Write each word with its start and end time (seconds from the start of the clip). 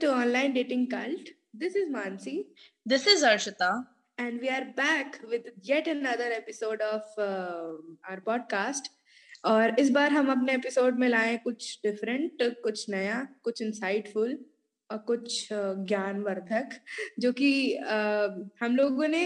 to 0.00 0.10
Online 0.10 0.54
Dating 0.54 0.88
Cult. 0.88 1.28
This 1.52 1.74
is 1.76 1.88
Mansi. 1.90 2.46
This 2.86 3.06
is 3.06 3.22
Arshita. 3.22 3.84
And 4.18 4.40
we 4.40 4.48
are 4.48 4.64
back 4.74 5.20
with 5.28 5.48
yet 5.62 5.86
another 5.86 6.30
episode 6.32 6.80
of 6.80 7.02
uh, 7.18 7.72
our 8.08 8.20
podcast. 8.26 8.88
और 9.44 9.78
इस 9.78 9.90
बार 9.90 10.12
हम 10.12 10.30
अपने 10.30 10.54
episode 10.54 10.98
में 10.98 11.08
लाए 11.08 11.36
कुछ 11.44 11.78
different 11.84 12.42
कुछ 12.62 12.88
नया 12.90 13.16
कुछ 13.42 13.62
इंसाइटफुल 13.62 14.36
और 14.90 14.98
कुछ 14.98 15.48
ज्ञानवर्धक 15.52 16.78
जो 17.20 17.32
कि 17.32 17.52
हम 18.62 18.76
लोगों 18.76 19.08
ने 19.08 19.24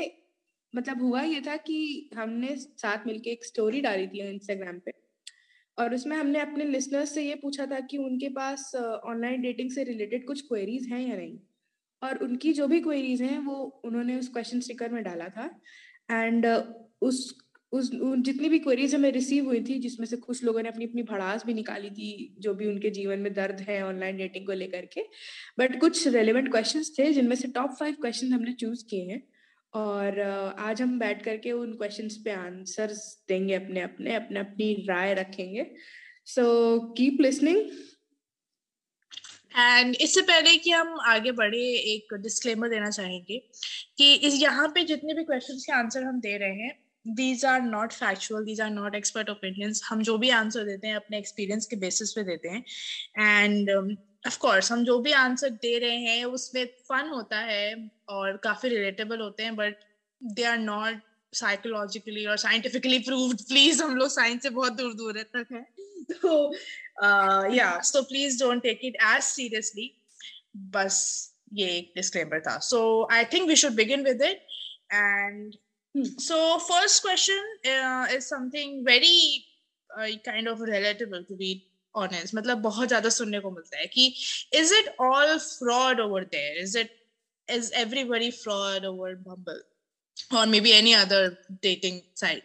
मतलब 0.77 1.03
हुआ 1.03 1.23
ये 1.23 1.41
था 1.47 1.57
कि 1.67 1.79
हमने 2.17 2.57
साथ 2.57 3.07
मिलके 3.07 3.31
एक 3.31 3.45
स्टोरी 3.45 3.81
डाली 3.81 4.07
थी 4.07 4.23
इंस्टाग्राम 4.29 4.79
पे 4.79 4.93
और 5.79 5.95
उसमें 5.95 6.17
हमने 6.17 6.41
अपने 6.41 6.65
लिसनर्स 6.65 7.15
से 7.15 7.23
ये 7.23 7.35
पूछा 7.35 7.67
था 7.67 7.81
कि 7.81 7.99
उनके 7.99 8.29
पास 8.29 8.71
ऑनलाइन 8.77 9.43
डेटिंग 9.43 9.71
से 9.71 9.85
रिलेटेड 9.85 10.27
कुछ 10.27 10.41
क्वेरीज 10.41 10.89
हैं 10.93 11.01
या 11.01 11.17
नहीं? 11.17 11.39
और 12.03 12.19
उनकी 12.19 12.53
जो 12.53 12.67
भी 12.69 12.81
क्वेरीज 12.81 13.23
हैं, 13.23 13.39
वो 13.39 13.55
उन्होंने 13.85 14.19
उस 14.19 14.29
क्वेश्चन 14.29 14.61
स्टिकर 14.61 14.93
में 14.93 15.03
डाला 15.05 15.29
था। 15.29 15.51
एंड 16.11 16.47
उस 17.03 17.39
उस 17.73 17.91
जितनी 17.93 18.49
भी 18.49 18.59
क्वेरीज 18.59 18.95
हमें 18.95 19.11
रिसीव 19.13 19.47
हुई 19.47 19.61
थी, 19.65 19.79
जिसमें 19.79 20.07
से 20.07 20.17
कुछ 20.17 20.43
लोगों 20.45 20.63
ने 20.63 20.69
अपनी 20.69 20.85
अपनी 20.85 21.03
भड़ास 21.03 21.45
भी 21.47 21.55
निकाली 21.55 21.91
थी, 21.91 22.37
जो 22.39 22.55
भी 22.55 22.67
उनके 22.67 22.91
जीवन 22.91 23.19
में 23.19 23.33
दर्द 23.35 23.61
है 23.61 23.83
ऑनलाइन 23.83 24.17
डेटिंग 24.17 24.47
को 24.47 24.53
लेकर 24.53 24.87
के 24.95 25.03
बट 25.59 25.79
कुछ 25.81 26.07
रेलिवेंट 26.09 26.51
क्वेश्चंस 26.51 26.95
थे, 26.99 27.13
जिनमें 27.13 27.37
से 27.37 27.49
टॉप 27.49 27.75
फाइव 27.81 27.95
क्वेश्चन 27.95 28.33
हमने 28.33 28.53
चूज़ 28.53 28.85
किए 28.91 29.11
हैं। 29.11 29.23
और 29.75 30.21
आज 30.61 30.83
हम 30.83 30.99
बैठ 30.99 31.23
करके 31.25 31.53
उन 31.53 31.73
क्वेश्चंस 31.73 32.17
पे 32.25 32.31
आंसर्स 32.33 33.01
देंगे 33.29 33.55
अपने 33.55 33.81
अपने 33.83 34.15
अपने 34.15 34.41
अपनी 34.41 34.73
राय 34.89 35.15
रखेंगे। 35.15 35.67
सो 36.27 36.79
कीप 36.99 37.21
लिसनिंग 37.21 37.59
एंड 39.57 39.97
इससे 40.01 40.23
पहले 40.23 40.57
कि 40.57 40.71
हम 40.71 40.99
आगे 41.07 41.33
बढ़े, 41.33 41.59
एक 41.59 42.15
डिस्क्लेमर 42.15 42.69
देना 42.69 42.91
चाहेंगे 42.91 43.39
कि 43.99 44.15
इस 44.15 44.41
यहाँ 44.43 44.69
पे 44.69 44.85
जितने 44.85 45.15
भी 45.15 45.25
क्वेश्चंस 45.25 45.65
के 45.67 45.73
आंसर 45.73 46.03
हम 46.03 46.21
दे 46.21 46.37
रहे 46.39 46.55
हैं 46.55 46.73
these 47.07 47.45
are 47.45 47.61
not 47.63 47.93
factual 47.93 48.45
these 48.45 48.61
are 48.61 48.71
not 48.71 48.95
expert 48.95 49.31
opinions 49.31 49.83
हम 49.85 50.03
जो 50.03 50.17
भी 50.19 50.31
आंसर 50.31 50.65
देते 50.65 50.87
हैं, 50.87 50.95
अपने 50.97 51.19
एक्सपीरियंस 51.19 51.67
के 51.67 51.77
बेसिस 51.77 52.13
पे 52.13 52.23
देते 52.23 52.49
हैं। 52.49 52.65
एंड 53.19 53.71
ऑफ़ 54.27 54.39
कोर्स 54.39 54.73
हम 54.73 54.85
जो 54.85 54.99
भी 54.99 55.13
आंसर 55.13 55.51
दे 55.63 55.79
रहे 55.79 55.97
हैं, 55.99 56.25
उसमें 56.27 56.65
फन 56.89 57.09
होता 57.09 57.39
है 57.41 57.75
और 58.09 58.37
काफ़ी 58.45 58.69
रिलेटेबल 58.69 59.21
होते 59.21 59.43
हैं 59.43 59.57
but 59.57 59.85
they 60.23 60.45
are 60.45 60.59
not 60.59 61.01
psychologically 61.33 62.27
और 62.27 62.37
साइंटिफिकली 62.37 62.99
प्रूव्ड 63.09 63.41
प्लीज़ 63.49 63.83
हम 63.83 63.97
लोग 63.97 64.09
साइंस 64.11 64.43
से 64.43 64.51
बहुत 64.51 64.73
दूर 64.73 64.95
दूर 64.95 65.23
तक 65.37 65.47
है। 65.53 65.63
तो 66.13 67.55
या 67.55 67.81
so 67.85 68.03
please 68.03 68.39
don't 68.43 68.63
take 68.63 68.81
it 68.85 68.97
as 69.15 69.23
seriously 69.23 69.91
बस 70.57 70.97
ये 71.53 71.69
एक 71.77 71.93
डिस्क्लेमर 71.97 72.41
था। 72.41 72.59
So 72.59 73.09
I 73.13 73.25
think 73.33 73.49
we 73.49 73.57
should 73.57 73.73
begin 73.75 74.05
with 74.05 74.23
it 74.23 74.47
and 74.93 75.55
question 75.95 77.43
uh, 77.73 78.07
is 78.11 78.27
something 78.27 78.71
very 78.85 79.47
uh, 79.91 80.09
kind 80.25 80.49
of 80.49 80.59
relatable 80.61 81.27
to 81.29 81.37
be 81.37 81.51
honest. 81.95 82.35
मतलब 82.35 82.59
बहुत 82.63 82.89
ज़्यादा 82.89 83.09
सुनने 83.09 83.41
को 83.41 83.51
मिलता 83.51 83.79
है 83.79 83.87
कि 83.87 84.07
is 84.61 84.73
it 84.79 84.89
all 84.99 85.39
fraud 85.39 86.01
over 86.01 86.23
there? 86.33 86.57
Is 86.63 86.75
it 86.75 86.91
is 87.49 87.73
everybody 87.75 88.31
fraud 88.31 88.85
over 88.85 89.17
Bumble? 89.17 89.61
Or 90.33 90.47
maybe 90.47 90.73
any 90.73 90.95
other 90.95 91.39
dating 91.63 92.03
site? 92.15 92.45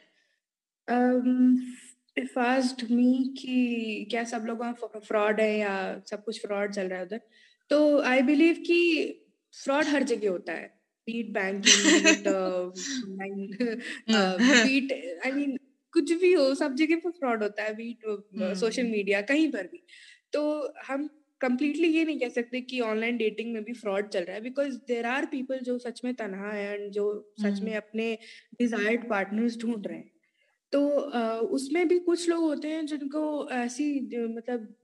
Um 0.88 1.76
if 2.16 2.36
asked 2.38 2.90
me 2.90 3.10
कि 3.38 4.08
क्या 4.12 4.24
सब 4.30 4.46
लोग 4.48 4.60
वहाँ 4.60 5.00
फ्रॉड 5.06 5.40
है 5.42 5.58
या 5.58 6.02
सब 6.10 6.24
कुछ 6.24 6.40
फ्रॉड 6.46 6.74
चल 6.74 6.88
रहा 6.88 7.00
है 7.00 7.06
उधर 7.06 7.22
तो 7.70 8.02
आई 8.02 8.22
बिलीव 8.22 8.56
कि 8.68 8.80
फ्रॉड 9.64 9.86
हर 9.86 10.04
जगह 10.04 10.30
होता 10.30 10.54
है। 10.54 10.68
Beat 11.08 11.30
banking 11.34 12.28
beat 14.50 14.92
I 15.26 15.32
mean 15.32 15.58
कुछ 15.94 16.12
भी 16.22 16.34
हो 16.34 16.54
सब 16.56 16.76
जगह 16.76 16.96
पर 17.04 17.12
फ्रॉड 17.12 17.44
होता 17.44 17.64
है। 17.64 17.74
बीट 17.76 18.06
सोशल 18.60 18.84
मीडिया 18.84 19.22
कहीं 19.22 19.52
पर 19.52 19.68
भी। 19.68 19.84
तो 20.34 20.42
हम 20.88 21.10
कंप्लीटली 21.42 21.88
ये 21.90 22.04
नहीं 22.06 22.20
कह 22.20 22.30
सकते 22.30 22.62
कि 22.62 22.80
ऑनलाइन 22.82 23.18
डेटिंग 23.18 23.54
में 23.54 23.64
भी 23.64 23.74
फ्रॉड 23.74 24.10
चल 24.10 24.24
रहा 24.24 24.36
है 24.36 24.42
बिकॉज़ 24.42 24.78
देर 24.88 25.06
आर 25.06 25.26
पीपल 25.26 25.60
जो 25.62 25.78
सच 25.80 26.02
में 26.04 26.14
तनहा 26.16 26.52
है 26.52 26.74
एंड 26.74 26.92
जो 26.92 27.06
सच 27.38 27.60
में 27.64 27.76
अपने 27.76 28.14
डिजायर्ड 28.60 29.10
पार्टनर्स 29.10 29.58
ढूंढ 29.58 29.88
रहे 29.88 29.98
हैं। 29.98 30.12
तो 30.74 30.88
उसमें 31.50 31.88
भी 31.88 32.00
कुछ 32.02 32.30
लोग 32.30 32.44
होते 32.44 32.68
हैं 32.68 32.86
जिनको 32.86 33.24
ऐसी 33.54 33.92
मतलब 34.28 34.76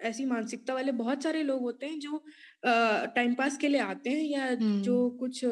ऐसी 0.00 0.24
मानसिकता 0.24 0.74
वाले 0.74 0.92
बहुत 0.92 1.22
सारे 1.22 1.42
लोग 1.42 1.60
होते 1.62 1.86
हैं 1.86 1.98
जो 2.00 2.18
टाइम 3.16 3.34
पास 3.34 3.56
के 3.58 3.68
लिए 3.68 3.80
आते 3.80 4.10
हैं 4.10 4.22
या 4.22 4.54
जो 4.80 5.08
कुछ 5.20 5.44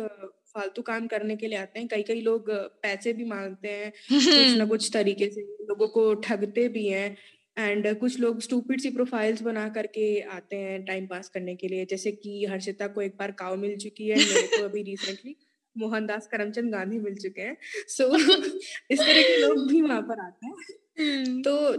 फालतू 0.54 0.82
काम 0.82 1.06
करने 1.06 1.37
के 1.37 1.47
लिए 1.49 1.59
आते 1.59 1.78
हैं। 1.81 1.88
कई 1.88 2.03
कई 2.03 2.20
लोग 2.20 2.50
पैसे 2.82 3.12
भी 3.12 3.25
मांगते 3.25 3.69
हैं 3.70 3.93
कुछ 4.34 4.56
ना 4.56 4.64
कुछ 4.66 4.91
तरीके 4.93 5.28
से 5.31 5.43
लोगों 5.62 5.88
को 5.88 6.12
ठगते 6.22 6.69
भी 6.69 6.87
हैं। 6.88 7.16
एंड 7.58 7.86
uh, 7.86 7.94
कुछ 7.94 8.18
लोग 8.20 8.40
स्टूपिड 8.40 8.80
सी 8.80 8.90
प्रोफाइल्स 8.90 9.42
बना 9.42 9.68
करके 9.68 10.20
आते 10.20 10.56
हैं 10.56 10.84
टाइम 10.84 11.06
पास 11.06 11.28
करने 11.28 11.54
के 11.56 11.68
लिए। 11.68 11.84
जैसे 11.84 12.12
कि 12.12 12.44
हर्षिता 12.44 12.86
को 12.86 13.02
एक 13.02 13.16
बार 13.18 13.32
काव 13.32 13.56
मिल 13.56 13.76
चुकी 13.76 14.08
है 14.08 14.16
मेरे 14.16 14.46
को 14.56 14.64
अभी 14.64 14.82
रिसेंटली 14.82 15.36
मोहनदास 15.76 16.26
करमचंद 16.26 16.72
गांधी 16.72 16.98
मिल 16.98 17.14
चुके 17.14 17.42
हैं। 17.42 17.56
सो 17.88 18.04
so, 18.04 18.44
इस 18.90 19.00
तरह 19.00 19.22
के 19.22 19.36
लोग 19.36 19.68
भी 19.68 19.80
वहाँ 19.82 20.02
पर 20.02 20.20
आते 20.20 20.46
हैं। 20.46 21.42
तो 21.42 21.72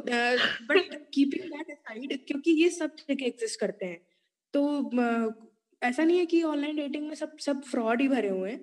बट 0.66 1.08
कीपिंग 1.14 1.50
दैट 1.50 1.72
असाइड 1.72 2.26
क्योंकि 2.28 2.52
ये 2.52 2.70
सब 2.70 2.96
जगह 3.10 3.26
एग्जिस्ट 3.26 3.60
करते 3.60 3.86
हैं। 3.86 4.02
तो 4.54 4.92
uh, 4.94 5.34
ऐसा 5.82 6.04
नहीं 6.04 6.18
है 6.18 6.26
कि 6.26 6.42
ऑनलाइन 6.44 6.76
डेटिंग 6.76 7.08
में 7.08 7.16
सब 7.16 7.38
सब 7.38 7.64
फ्रॉड 7.64 8.02
ही 8.02 8.08
भरे 8.08 8.30
हुए 8.30 8.52
हैं। 8.52 8.62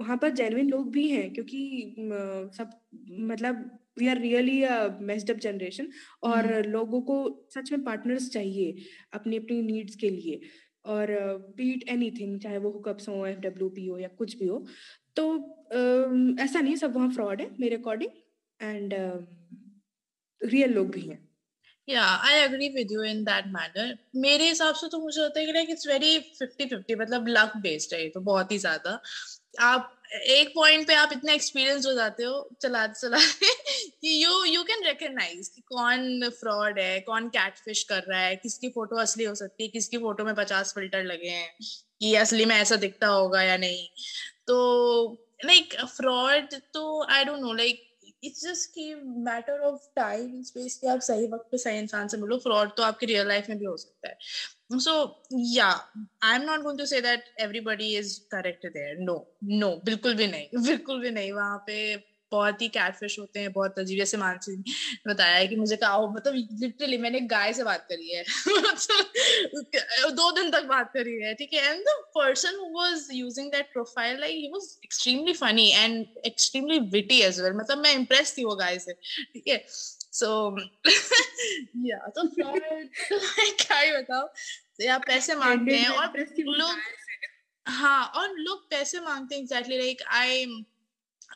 वहाँ 0.00 0.16
पर 0.16 0.30
जेनविन 0.30 0.70
लोग 0.70 0.90
भी 0.92 1.08
हैं 1.08 1.32
क्योंकि 1.32 1.60
uh, 1.98 2.56
सब 2.56 2.70
मतलब 3.10 3.78
we 3.98 4.08
are 4.08 4.18
really 4.18 4.60
messed 5.06 5.30
up 5.30 5.36
generation 5.38 5.88
और 6.24 6.66
लोगों 6.66 7.00
को 7.02 7.18
सच 7.54 7.72
में 7.72 7.84
पार्टनर्स 7.84 8.30
चाहिए 8.30 8.86
अपनी 9.12 9.36
अपनी 9.36 9.60
नीड्स 9.62 9.96
के 9.96 10.10
लिए 10.10 10.40
और 10.86 11.10
बीट 11.56 11.88
एनी 11.88 12.10
थिंग 12.10 12.40
चाहे 12.40 12.58
वो 12.58 12.70
हुकअप्स 12.70 13.08
हो 13.08 13.26
एफ़ 13.26 13.38
डब्ल्यू 13.40 13.68
पी 13.70 13.86
हो 13.86 13.98
या 13.98 14.08
कुछ 14.18 14.38
भी 14.38 14.46
हो। 14.46 14.64
तो 15.16 15.24
uh, 15.74 16.40
ऐसा 16.40 16.60
नहीं 16.60 16.76
सब 16.76 16.94
वहाँ 16.94 17.10
फ्रॉड 17.10 17.40
है 17.40 17.50
मेरे 17.60 17.76
अकॉर्डिंग 17.76 18.10
एंड 18.60 18.94
रियल 20.42 20.72
लोग 20.72 20.90
भी 20.90 21.00
हैं। 21.00 21.26
Yeah 21.88 22.02
I 22.02 22.34
agree 22.34 22.68
with 22.68 22.92
you 22.92 23.02
in 23.02 23.22
that 23.24 23.44
matter 23.48 23.96
मेरे 24.16 24.48
हिसाब 24.48 24.74
से 24.74 24.88
तो 24.88 24.98
मुझे 25.00 25.20
होता 25.20 25.40
है 25.40 25.46
कि 25.46 25.52
like 25.52 25.70
it's 25.70 25.86
very 25.88 26.18
fifty 26.38 26.66
fifty 26.66 26.94
मतलब 26.94 27.28
लक 27.28 27.56
बेस्ड 27.62 27.94
है 27.94 28.08
तो 28.08 28.20
बहुत 28.22 28.52
ही 28.52 28.58
ज़्यादा। 28.58 29.00
आप 29.62 29.97
एक 30.10 30.48
पॉइंट 30.54 30.86
पे 30.86 30.94
आप 30.94 31.12
इतने 31.12 31.34
एक्सपीरियंस 31.34 31.86
हो 31.86 31.92
जाते 31.94 32.24
हो 32.24 32.48
चलाते 32.62 33.00
चलाते 33.00 33.46
कि 34.02 34.24
यू 34.24 34.44
यू 34.44 34.62
कैन 34.62 34.84
रिकग्नाइज 34.86 35.48
कि 35.48 35.60
कौन 35.62 36.28
फ्रॉड 36.30 36.78
है, 36.78 37.00
कौन 37.00 37.28
कैटफिश 37.28 37.82
कर 37.84 38.02
रहा 38.08 38.20
है, 38.20 38.36
किसकी 38.36 38.68
फ़ोटो 38.68 38.96
असली 38.96 39.24
हो 39.24 39.34
सकती 39.34 39.64
है, 39.64 39.68
किसकी 39.68 39.98
फ़ोटो 39.98 40.24
में 40.24 40.34
पचास 40.34 40.72
फ़िल्टर 40.74 41.04
लगे 41.04 41.28
हैं, 41.28 41.50
कि 42.00 42.14
असली 42.14 42.44
में 42.44 42.56
ऐसा 42.56 42.76
दिखता 42.76 43.06
होगा 43.06 43.42
या 43.42 43.56
नहीं। 43.56 43.86
तो 44.46 45.12
लाइक 45.44 45.74
फ्रॉड 45.86 46.54
तो 46.74 47.02
I 47.12 47.24
don't 47.24 47.40
know 47.40 47.52
like 47.52 47.84
it's 48.24 48.44
just 48.44 48.70
की 48.70 48.94
मैटर 49.24 49.60
ऑफ़ 49.60 49.86
टाइम 49.96 50.42
स्पेस 50.42 50.78
कि 50.80 50.86
आप 50.86 51.00
सही 51.00 51.26
वक्त 51.26 51.48
पे 51.50 51.58
सही 51.58 51.78
इंसान 51.78 52.08
से 52.08 52.16
मिलो 52.16 52.38
फ्रॉड 52.38 52.70
तो 52.76 52.82
आपकी 52.82 53.06
रियल 53.06 53.28
लाइफ 53.28 53.48
में 53.48 53.58
भी 53.58 53.64
हो 53.64 53.76
सकता 53.76 54.08
है। 54.08 54.16
So 54.70 54.92
yeah 55.54 55.66
I 56.24 56.34
am 56.36 56.42
not 56.42 56.60
going 56.60 56.78
to 56.78 56.86
say 56.86 57.00
that 57.00 57.24
everybody 57.40 57.96
is 57.98 58.18
correct 58.30 58.66
there 58.66 58.96
no 59.00 59.14
no 59.54 59.70
बिल्कुल 59.84 60.14
भी 60.14 60.26
नहीं, 60.26 60.46
बिल्कुल 60.62 61.00
भी 61.00 61.10
नहीं। 61.10 61.32
वहाँ 61.32 61.58
पे 61.66 61.78
बहुत 62.32 62.62
ही 62.62 62.68
कैटफिश 62.68 63.18
होते 63.18 63.40
हैं, 63.40 63.52
बहुत 63.52 63.78
अजीब। 63.78 63.98
जैसे 63.98 64.16
मानसी 64.16 64.56
ने 64.56 64.72
बताया 65.12 65.36
है 65.36 65.46
कि 65.48 65.56
मुझे 65.56 65.76
कहा 65.76 65.98
मतलब 66.08 66.34
लिटरली 66.62 66.96
मैंने 66.98 67.20
गाय 67.28 67.52
से 67.52 67.64
बात 67.64 67.86
करी 67.92 68.14
है। 68.14 68.24
दो 70.12 70.30
दिन 70.32 70.50
तक 70.50 70.64
बात 70.64 70.90
करी 70.94 71.14
है, 71.22 71.34
ठीक 71.34 71.52
है? 71.54 71.62
And 71.72 71.80
the 71.80 71.94
person 72.16 72.56
who 72.56 72.68
was 72.74 73.08
using 73.12 73.50
that 73.52 73.72
profile 73.72 74.20
like 74.20 74.36
he 74.36 74.48
was 74.52 74.68
extremely 74.84 75.32
funny 75.34 75.68
and 75.72 76.06
extremely 76.26 76.78
witty 76.90 77.20
as 77.22 77.40
well 77.40 77.52
मतलब 77.52 77.78
मैं 77.78 77.94
इम्प्रेस 77.94 78.34
थी 78.38 78.44
वो 78.44 78.54
गाय 78.56 78.78
से, 78.78 78.92
ठीक 78.92 79.48
है? 79.48 79.64
सो 80.18 80.30
या 81.86 81.98
तो 82.08 82.28
क्या 82.28 83.78
ही 83.78 83.92
बताओ 83.92 84.26
तो 84.26 84.84
या 84.84 84.98
पैसे 84.98 85.34
मांगते 85.34 85.76
हैं 85.76 85.88
और 85.88 86.24
लोग 86.38 86.78
हाँ 87.66 88.04
और 88.16 88.34
लोग 88.38 88.68
पैसे 88.70 89.00
मांगते 89.00 89.34
हैं 89.34 89.42
exactly 89.42 89.78
like 89.78 90.02
I 90.12 90.44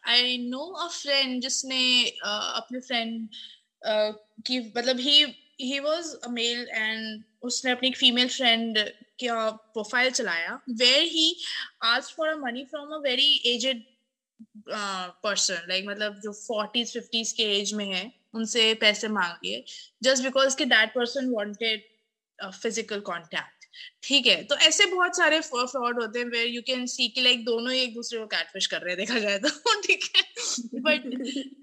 I 0.08 0.36
know 0.38 0.64
a 0.84 0.88
friend 0.88 1.40
जिसने 1.42 1.82
अपने 2.24 2.80
फ्रेंड 2.80 3.28
की 4.46 4.58
मतलब 4.76 4.98
he 4.98 5.22
he 5.60 5.78
was 5.80 6.14
a 6.24 6.28
male 6.28 6.68
and 6.72 7.22
उसने 7.42 7.70
अपनी 7.70 7.88
एक 7.88 7.96
फीमेल 7.96 8.28
फ्रेंड 8.28 8.78
का 9.24 9.50
प्रोफ़ाइल 9.50 10.10
चलाया 10.10 10.60
where 10.70 11.02
he 11.02 11.34
ask 11.84 12.16
for 12.16 12.28
a 12.28 12.36
money 12.36 12.64
from 12.64 12.94
a 12.94 12.98
very 12.98 13.30
aged 13.46 13.84
person 14.68 15.66
like 15.68 15.84
मतलब 15.88 16.20
जो 16.24 16.32
फोर्टीज 16.34 16.92
फिफ्टीज 16.92 17.32
के 17.32 17.42
एज 17.58 17.72
में 17.74 17.86
है, 17.86 18.10
उनसे 18.34 18.72
पैसे 18.80 19.08
मांग 19.08 19.34
लिए 19.44 19.64
जस्ट 20.02 20.22
बिकॉज़ 20.22 20.56
कि 20.56 20.64
that 20.66 20.94
person 20.94 21.30
wanted 21.34 21.82
physical 22.38 23.00
contact 23.00 23.66
ठीक 24.04 24.26
है? 24.26 24.42
तो 24.44 24.56
ऐसे 24.58 24.86
बहुत 24.86 25.16
सारे 25.16 25.40
फ्रॉड 25.40 26.00
होते 26.00 26.18
हैं 26.18 26.26
वेयर 26.26 26.46
यू 26.48 26.62
कैन 26.62 26.86
सी 26.86 27.08
कि 27.08 27.20
लाइक 27.20 27.44
दोनों 27.44 27.72
ही 27.72 27.80
एक 27.80 27.94
दूसरे 27.94 28.18
को 28.18 28.26
कैटफिश 28.26 28.66
कर 28.66 28.80
रहे 28.82 28.94
हैं, 28.94 28.98
देखा 28.98 29.18
जाए 29.18 29.38
तो 29.38 29.80
ठीक 29.86 30.04
है? 30.16 30.22
बट 30.80 31.06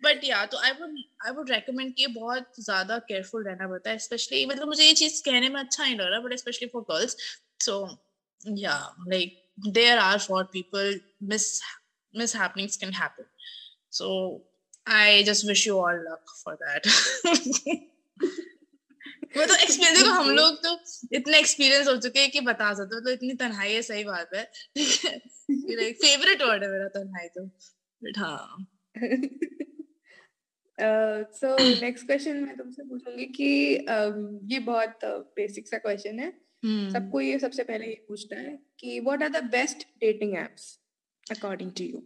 बट 0.06 0.24
या 0.24 0.46
तो 0.46 0.58
I 0.58 0.72
would 0.72 0.96
I 1.26 1.32
would 1.32 1.52
recommend 1.52 1.94
कि 1.96 2.08
बहुत 2.10 2.60
ज़्यादा 2.60 2.98
केयरफुल 3.00 3.44
रहना 3.46 3.68
पड़ता 3.68 3.90
है 3.90 3.98
स्पेशली 4.00 4.46
मतलब 4.46 4.68
मुझे 4.68 4.84
ये 4.86 4.94
चीज़ 4.94 5.22
कहने 5.24 5.50
में 5.50 5.60
अच्छा 5.62 5.84
नहीं 5.84 5.96
लग 5.96 6.08
रहा 6.12 6.20
but 6.20 6.36
specially 6.36 6.68
for 6.74 6.82
girls 6.92 7.18
so 7.60 7.78
yeah 8.58 8.78
like 9.08 9.44
there 9.68 9.98
are 9.98 10.18
for 10.20 10.44
people 10.54 11.00
miss 11.24 11.52
happenings 12.16 12.78
can 12.78 12.94
happen 12.94 13.24
so 13.92 14.10
I 14.88 15.24
just 15.24 15.46
wish 15.46 15.68
you 15.68 15.76
all 15.76 15.96
luck 15.96 16.26
for 16.46 16.56
that 16.56 16.88
वो 19.38 19.46
तो 19.46 19.56
एक्सपीरियंस 19.56 20.00
देखो 20.00 20.12
हम 20.12 20.30
लोग 20.30 20.56
तो 20.56 20.80
इतने 21.14 21.40
एक्सपीरियंस 21.40 21.88
हो 21.88 21.98
चुके 21.98 22.20
हैं 22.20 22.32
कि 22.32 22.42
बता 22.42 22.74
सकते 22.74 22.96
हो 22.96 23.02
तो 23.02 23.10
इतनी 23.10 23.34
तन्हाई 23.34 23.74
है 23.74 23.82
सही 23.82 24.04
बात 24.04 24.30
है। 24.36 24.52
लाइक 25.52 25.96
फेवरेट 25.96 26.42
वर्ड 26.42 26.64
है 26.64 26.72
मेरा 26.72 26.88
तन्हाई 26.88 27.28
तो। 27.28 27.46
बट 28.04 28.18
हाँ। 28.18 28.68
सो 31.24 31.58
नेक्स्ट 31.82 32.06
क्वेश्चन 32.06 32.38
मैं 32.38 32.58
तुमसे 32.58 32.84
पूछूँगी 32.84 33.26
कि 33.26 33.78
um, 33.78 34.52
ये 34.52 34.60
बहुत 34.60 35.00
बेसिक 35.06 35.66
uh, 35.66 35.72
सा 35.72 35.78
क्वेश्चन 35.78 36.20
है। 36.20 36.34
Hmm. 36.66 36.94
सबको 36.94 37.22
ये 37.22 37.40
सबसे 37.40 37.64
पहले 37.64 37.86
ये 37.86 38.06
पूछना 38.08 38.40
है 38.40 38.60
कि 38.80 39.00
what 39.00 39.24
are 39.24 39.30
the 39.30 39.44
best 39.44 39.78
dating 39.78 40.38
apps 40.38 40.80
according 41.32 41.72
to 41.78 41.84
you 41.84 42.02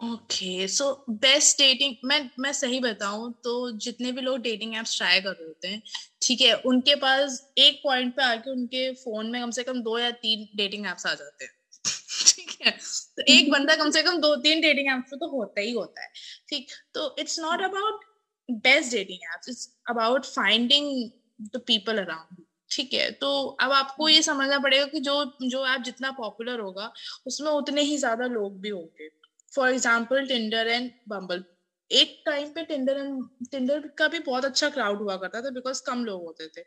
okay 0.00 0.66
so 0.68 1.04
best 1.10 1.58
dating 1.58 1.94
मैं 2.04 2.18
मैं 2.38 2.52
सही 2.52 2.80
बताऊँ 2.80 3.32
तो 3.44 3.70
जितने 3.78 4.12
भी 4.12 4.20
लोग 4.20 4.38
डेटिंग 4.42 4.74
एप्स 4.76 4.96
ट्राई 4.96 5.20
कर 5.20 5.30
रहे 5.30 5.46
होते 5.46 5.68
हैं, 5.68 5.82
ठीक 6.22 6.40
है, 6.40 6.54
उनके 6.66 6.94
पास 6.94 7.38
एक 7.58 7.80
पॉइंट 7.84 8.14
पे 8.16 8.22
आके 8.22 8.50
उनके 8.50 8.92
फ़ोन 8.94 9.30
में 9.30 9.40
कम 9.42 9.50
से 9.50 9.62
कम 9.62 9.80
दो 9.82 9.98
या 9.98 10.10
तीन 10.24 10.46
डेटिंग 10.56 10.86
एप्स 10.86 11.06
आ 11.06 11.14
जाते 11.14 11.44
हैं। 11.44 11.52
ठीक 12.26 12.56
है 12.62 12.70
तो 13.16 13.22
एक 13.32 13.50
बंदा 13.50 13.76
कम 13.76 13.90
से 13.90 14.02
कम 14.02 14.18
दो, 14.20 14.34
तीन 14.36 14.60
डेटिंग 14.60 14.88
एप्स 14.88 15.10
पे 15.10 15.16
तो 15.16 15.30
होता 15.30 15.60
ही 15.60 15.72
होता 15.72 16.02
है। 16.02 16.08
ठीक 16.48 16.72
तो 16.94 17.14
it's 17.18 17.38
not 17.40 17.62
about 17.62 18.04
best 18.48 18.92
dating 18.92 19.34
apps 19.34 19.48
it's 19.48 19.68
about 19.90 20.24
finding 20.26 21.10
the 21.54 21.62
people 21.66 21.98
around 21.98 22.43
ठीक 22.70 22.92
है 22.94 23.10
तो 23.14 23.30
अब 23.60 23.72
आपको 23.72 24.08
ये 24.08 24.22
समझना 24.22 24.58
पड़ेगा 24.58 24.84
कि 24.86 25.00
जो 25.00 25.24
जो 25.42 25.66
ऐप 25.66 25.80
जितना 25.82 26.10
पॉपुलर 26.12 26.60
होगा 26.60 26.92
उसमें 27.26 27.50
उतने 27.50 27.82
ही 27.82 27.96
ज़्यादा 27.98 28.26
लोग 28.28 28.60
भी 28.60 28.68
होंगे। 28.68 29.08
For 29.52 29.68
example 29.70 30.26
Tinder 30.26 30.68
and 30.68 30.90
Bumble 31.08 31.44
एक 31.90 32.22
टाइम 32.26 32.48
पे 32.48 32.62
टिंडर 32.64 32.98
एंड 32.98 33.24
टिंडर 33.50 33.86
का 33.98 34.08
भी 34.08 34.18
बहुत 34.20 34.44
अच्छा 34.44 34.68
क्राउड 34.70 35.02
हुआ 35.02 35.16
करता 35.16 35.40
था 35.42 35.50
बिकॉज़ 35.50 35.82
कम 35.86 36.04
लोग 36.04 36.22
होते 36.24 36.46
थे। 36.48 36.62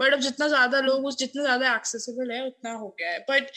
बट 0.00 0.12
अब 0.12 0.20
जितना 0.20 0.48
ज़्यादा 0.48 0.80
लोग 0.80 1.06
उस 1.06 1.16
जितना 1.18 1.42
ज़्यादा 1.42 1.74
एक्सेसिबल 1.76 2.30
है 2.32 2.46
उतना 2.46 2.72
हो 2.72 2.88
गया 2.98 3.10
है। 3.10 3.18
बट 3.30 3.50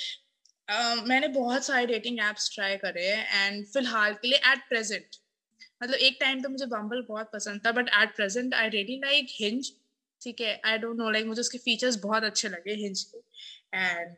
uh, 0.67 1.07
मैंने 1.07 1.27
बहुत 1.29 1.65
सारे 1.65 1.85
डेटिंग 1.85 2.19
एप्स 2.29 2.49
ट्राई 2.55 2.77
करे 2.77 3.07
हैं 3.07 3.47
एंड 3.47 3.65
फ़िलहाल 3.67 4.13
के 4.13 4.27
लिए 4.27 4.39
एट 4.51 4.67
प्रेजेंट 4.69 5.15
मतलब 5.83 5.95
एक 5.99 6.17
टाइम 6.19 6.41
तो 6.41 6.49
मुझे 6.49 6.65
बम्बल 6.67 7.05
बहुत 7.07 7.29
पसंद 7.33 7.65
था 7.65 7.71
but 7.71 7.89
at 8.01 8.15
present 8.15 8.53
I 8.53 8.69
really 8.69 8.97
like 9.05 9.27
Hinge 9.31 9.71
ठीक 10.21 10.41
है 10.41 10.59
आई 10.65 10.77
डोंट 10.77 10.97
नो 10.97 11.09
लाइक 11.11 11.25
मुझे 11.27 11.41
उसके 11.41 11.57
फीचर्स 11.59 11.95
बहुत 12.01 12.23
अच्छे 12.23 12.49
लगे 12.49 12.73
हिंज 12.77 13.03
के। 13.05 13.19
And 13.77 14.15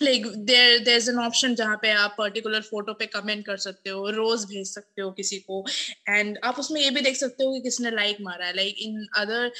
like 0.00 0.26
there 0.46 0.78
there 0.80 0.96
is 0.96 1.10
an 1.10 1.18
option 1.20 1.54
जहाँ 1.56 1.76
पे 1.82 1.90
आप 1.94 2.14
पर्टिकुलर 2.18 2.60
फ़ोटो 2.62 2.94
पे 2.94 3.06
कमेंट 3.08 3.44
कर 3.46 3.56
सकते 3.58 3.90
हो 3.90 4.08
रोज 4.12 4.44
भेज 4.46 4.66
सकते 4.68 5.02
हो 5.02 5.10
किसी 5.12 5.38
को। 5.40 5.64
एंड 6.10 6.38
आप 6.44 6.58
उसमें 6.58 6.80
ये 6.80 6.90
भी 6.90 7.00
देख 7.00 7.16
सकते 7.16 7.44
हो 7.44 7.52
कि 7.54 7.60
किसने 7.62 7.90
लाइक 7.92 8.18
मारा 8.22 8.46
है। 8.46 8.54
Like 8.56 8.76
in 8.80 9.06
other 9.18 9.50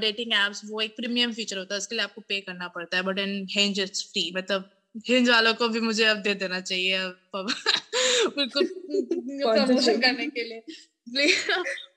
dating 0.00 0.32
apps 0.36 0.62
वो 0.66 0.80
एक 0.80 0.96
प्रीमियम 0.96 1.32
फीचर 1.34 1.58
होता 1.58 1.74
है 1.74 1.78
उसके 1.78 1.94
लिए 1.96 2.04
आपको 2.04 2.20
पे 2.28 2.40
करना 2.42 2.68
पड़ता 2.70 2.96
है। 2.96 3.02
But 3.04 3.18
in 3.18 3.46
Hinge 3.50 3.80
it's 3.80 4.04
free 4.12 4.30
मतलब 4.36 4.70
हिंज 5.08 5.28
वालों 5.30 5.54
को 5.54 5.68
भी 5.68 5.80
मुझे 5.80 6.04
अब 6.06 6.18
दे 6.22 6.34
देना 6.36 6.60
चाहिए 6.62 6.98
बिल्कुल 7.36 8.68
प्रमोशन 9.46 10.00
करने 10.02 10.26
के 10.28 10.44
लिए। 10.44 10.62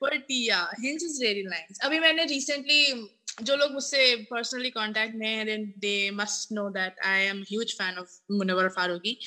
बट 0.04 0.26
या 0.32 0.62
हिंज 0.80 1.04
इज़ 1.04 1.24
वेरी 1.24 1.44
नाइस 1.44 1.80
अभी 1.84 2.00
मैंने 2.00 2.26
रिसेंटली 2.26 3.10
जो 3.44 3.56
लोग 3.56 3.72
मुझसे 3.72 4.16
पर्सनली 4.32 4.70
कांटेक्ट 4.70 5.16
में 5.16 5.28
हैं 5.28 5.46
then 5.46 5.66
they 5.80 6.12
must 6.12 6.52
know 6.52 6.70
that 6.70 7.00
I 7.06 7.22
am 7.26 7.42
huge 7.42 7.74
fan 7.78 7.98
of 7.98 8.18
Munawar 8.32 8.68
Faruqui 8.70 9.18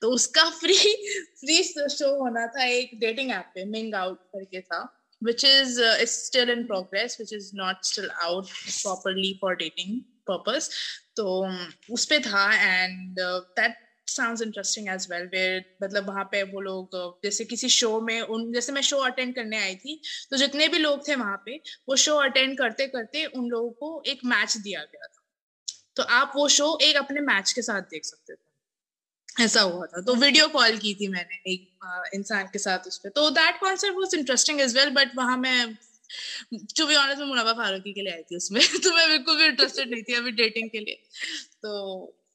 तो 0.00 0.10
उसका 0.10 0.48
फ्री 0.50 0.76
फ्री 1.40 1.62
शो 1.88 2.14
होना 2.20 2.46
था 2.46 2.64
एक 2.64 2.98
डेटिंग 3.00 3.30
ऐप 3.30 3.50
पे 3.54 3.64
मिंग 3.64 3.94
आउट 3.94 4.18
करके 4.34 4.60
था 4.60 4.82
which 5.22 5.42
is 5.42 5.78
uh, 5.78 5.96
is 6.00 6.14
still 6.14 6.50
in 6.50 6.66
progress 6.66 7.18
which 7.18 7.32
is 7.32 7.52
not 7.54 7.84
still 7.84 8.08
out 8.22 8.50
properly 8.82 9.38
for 9.40 9.56
dating 9.56 10.04
purpose. 10.26 10.68
तो 11.16 11.24
उस 11.90 12.04
पे 12.04 12.18
था 12.20 12.44
and 12.54 13.16
that 13.58 13.76
sounds 14.06 14.42
interesting 14.42 14.88
as 14.88 15.06
well 15.10 15.26
where 15.26 15.76
मतलब 15.82 16.08
वहाँ 16.08 16.24
पे 16.24 16.42
वो 16.42 16.60
लोग, 16.60 17.20
जैसे 17.24 17.44
किसी 17.44 17.68
शो 17.68 18.00
में 18.00 18.20
उन, 18.20 18.52
जैसे 18.52 18.72
मैं 18.72 18.82
शो 18.82 18.98
अटेंड 18.98 19.34
करने 19.34 19.58
आई 19.58 19.74
थी 19.74 20.00
तो 20.30 20.36
जितने 20.36 20.68
भी 20.68 20.78
लोग 20.78 21.08
थे 21.08 21.14
वहाँ 21.14 21.42
पे, 21.46 21.56
वो 21.88 21.96
शो 21.96 22.16
अटेंड 22.16 22.58
करते 22.58 22.86
करते 22.86 23.24
उन 23.26 23.48
लोगों 23.48 23.70
को 23.70 24.02
एक 24.06 24.20
मैच 24.24 24.56
दिया 24.56 24.80
गया 24.80 25.06
था। 25.06 25.20
तो 25.96 26.02
आप 26.02 26.32
वो 26.36 26.48
शो 26.48 26.78
एक 26.82 26.96
अपने 26.96 27.20
मैच 27.20 27.52
के 27.52 27.62
साथ 27.62 27.82
देख 27.82 28.04
सकते 28.04 28.34
थे। 28.34 29.44
ऐसा 29.44 29.60
हुआ 29.60 29.86
था। 29.86 30.00
तो 30.00 30.14
वीडियो 30.14 30.48
कॉल 30.48 30.78
की 30.78 30.94
थी 30.94 31.08
मैंने 31.08 31.52
एक 31.52 32.10
इंसान 32.14 32.46
के 32.46 32.58
साथ 32.58 32.78
उस 32.86 32.98
पर 32.98 33.08
तो 33.08 33.30
that 33.30 33.60
concept 33.60 33.96
was 33.96 34.16
interesting 34.16 34.60
as 34.60 34.76
well 34.76 34.90
but 34.90 35.16
वहाँ 35.16 35.36
मैं 35.36 35.74
टू 36.76 36.86
बी 36.86 36.94
ऑनेस्ट 36.94 37.20
मैं 37.20 37.26
मुनाबा 37.26 37.52
फारूकी 37.52 37.92
के 37.92 38.02
लिए 38.02 38.12
आई 38.12 38.22
थी 38.22 38.36
उसमें। 38.36 38.60
तो 38.84 38.96
मैं 38.96 39.08
बिल्कुल 39.08 39.36
भी 39.36 39.44
इंटरेस्टेड 39.44 39.90
नहीं 39.90 40.02
थी 40.02 40.14
अभी 40.14 40.30
डेटिंग 40.30 40.70
के 40.70 40.78
लिए। 40.78 40.94
तो 41.62 41.72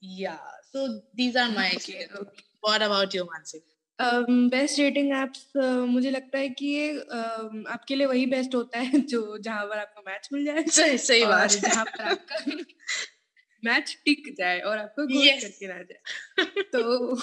या 0.03 0.58
So 0.73 1.01
these 1.13 1.35
are 1.35 1.49
my 1.49 1.71
okay, 1.75 2.05
okay. 2.15 2.43
What 2.61 2.81
about 2.81 3.13
you, 3.13 3.25
Mansi? 3.25 3.61
Best 3.99 4.77
dating 4.77 5.11
apps 5.13 5.41
मुझे 5.89 6.09
लगता 6.09 6.37
है 6.37 6.49
कि 6.49 6.65
ये 6.65 6.91
uh, 6.93 7.67
आपके 7.67 7.95
लिए 7.95 8.07
वही 8.07 8.25
बेस्ट 8.25 8.55
होता 8.55 8.79
है 8.79 8.99
जो 9.13 9.37
जहाँ 9.37 9.65
पर 9.65 9.79
आपको 9.79 10.01
मैच 10.01 10.29
मिल 10.33 10.45
जाए 10.45 10.63
सही 10.77 10.97
सही 10.97 11.25
बात 11.25 11.51
जहाँ 11.51 11.85
पर 11.85 12.03
आपका 12.03 12.45
मैच 13.63 13.97
टिक 14.05 14.33
जाए 14.37 14.59
और 14.59 14.77
आपको 14.77 15.05
गोल 15.07 15.27
yes. 15.27 15.41
करके 15.43 15.67
रह 15.67 15.83
जाए 15.83 16.61
तो 16.73 17.15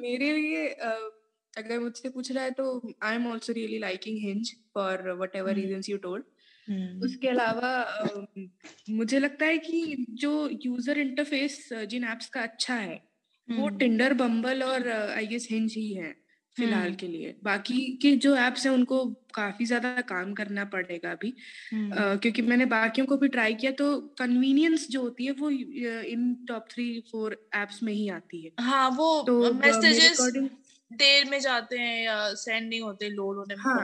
मेरे 0.00 0.32
लिए 0.32 0.66
uh, 0.84 1.10
अगर 1.56 1.78
मुझसे 1.78 2.08
पूछ 2.08 2.32
रहा 2.32 2.44
है 2.44 2.50
तो 2.50 2.94
I 3.02 3.14
am 3.14 3.26
also 3.32 3.52
really 3.52 3.78
liking 3.78 4.18
Hinge 4.24 4.54
for 4.74 5.10
whatever 5.36 5.54
reason 5.54 5.82
you 5.88 5.98
told 5.98 6.24
उसके 7.02 7.28
अलावा 7.28 7.70
मुझे 8.90 9.18
लगता 9.18 9.46
है 9.46 9.58
कि 9.58 10.06
जो 10.10 10.32
यूज़र 10.66 10.98
इंटरफेस 10.98 11.68
जिन 11.88 12.04
एप्स 12.04 12.28
का 12.28 12.42
अच्छा 12.42 12.74
है 12.74 13.00
वो 13.48 13.68
टिंडर 13.80 14.14
बम्बल 14.14 14.62
और 14.62 14.88
आई 14.90 15.26
गेस 15.26 15.48
हिंज 15.50 15.74
ही 15.76 15.92
है 15.94 16.12
फ़िलहाल 16.56 16.94
के 16.94 17.06
लिए। 17.08 17.34
बाकी 17.44 17.80
के 18.02 18.14
जो 18.16 18.34
एप्स 18.36 18.66
हैं 18.66 18.72
उनको 18.72 19.04
काफ़ी 19.34 19.64
ज़्यादा 19.66 20.00
काम 20.00 20.32
करना 20.34 20.64
पड़ेगा 20.64 21.10
अभी। 21.12 21.30
uh, 21.30 22.20
क्योंकि 22.22 22.42
मैंने 22.42 22.66
बाकियों 22.66 23.06
को 23.06 23.16
भी 23.16 23.28
ट्राई 23.28 23.54
किया 23.54 23.72
तो 23.72 24.00
कन्वीनियंस 24.18 24.86
जो 24.90 25.02
होती 25.02 25.26
है 25.26 25.32
वो 25.32 25.50
इन 25.50 26.34
टॉप 26.48 26.66
थ्री 26.70 27.00
फोर 27.12 27.36
एप्स 27.56 27.82
में 27.82 27.92
ही 27.92 28.08
आती 28.08 28.44
है। 28.44 28.50
हाँ 28.60 28.88
वो 28.90 29.22
तो 29.26 29.52
मैसेजेस 29.54 30.28
देर 30.90 31.24
में 31.30 31.38
जाते 31.40 31.78
हैं 31.78 32.02
या 32.04 32.34
सेंडिंग 32.34 32.84
होते 32.84 33.04
हैं 33.04 33.12
लोड 33.12 33.36
होने 33.36 33.54
में 33.56 33.62
हाँ 33.64 33.78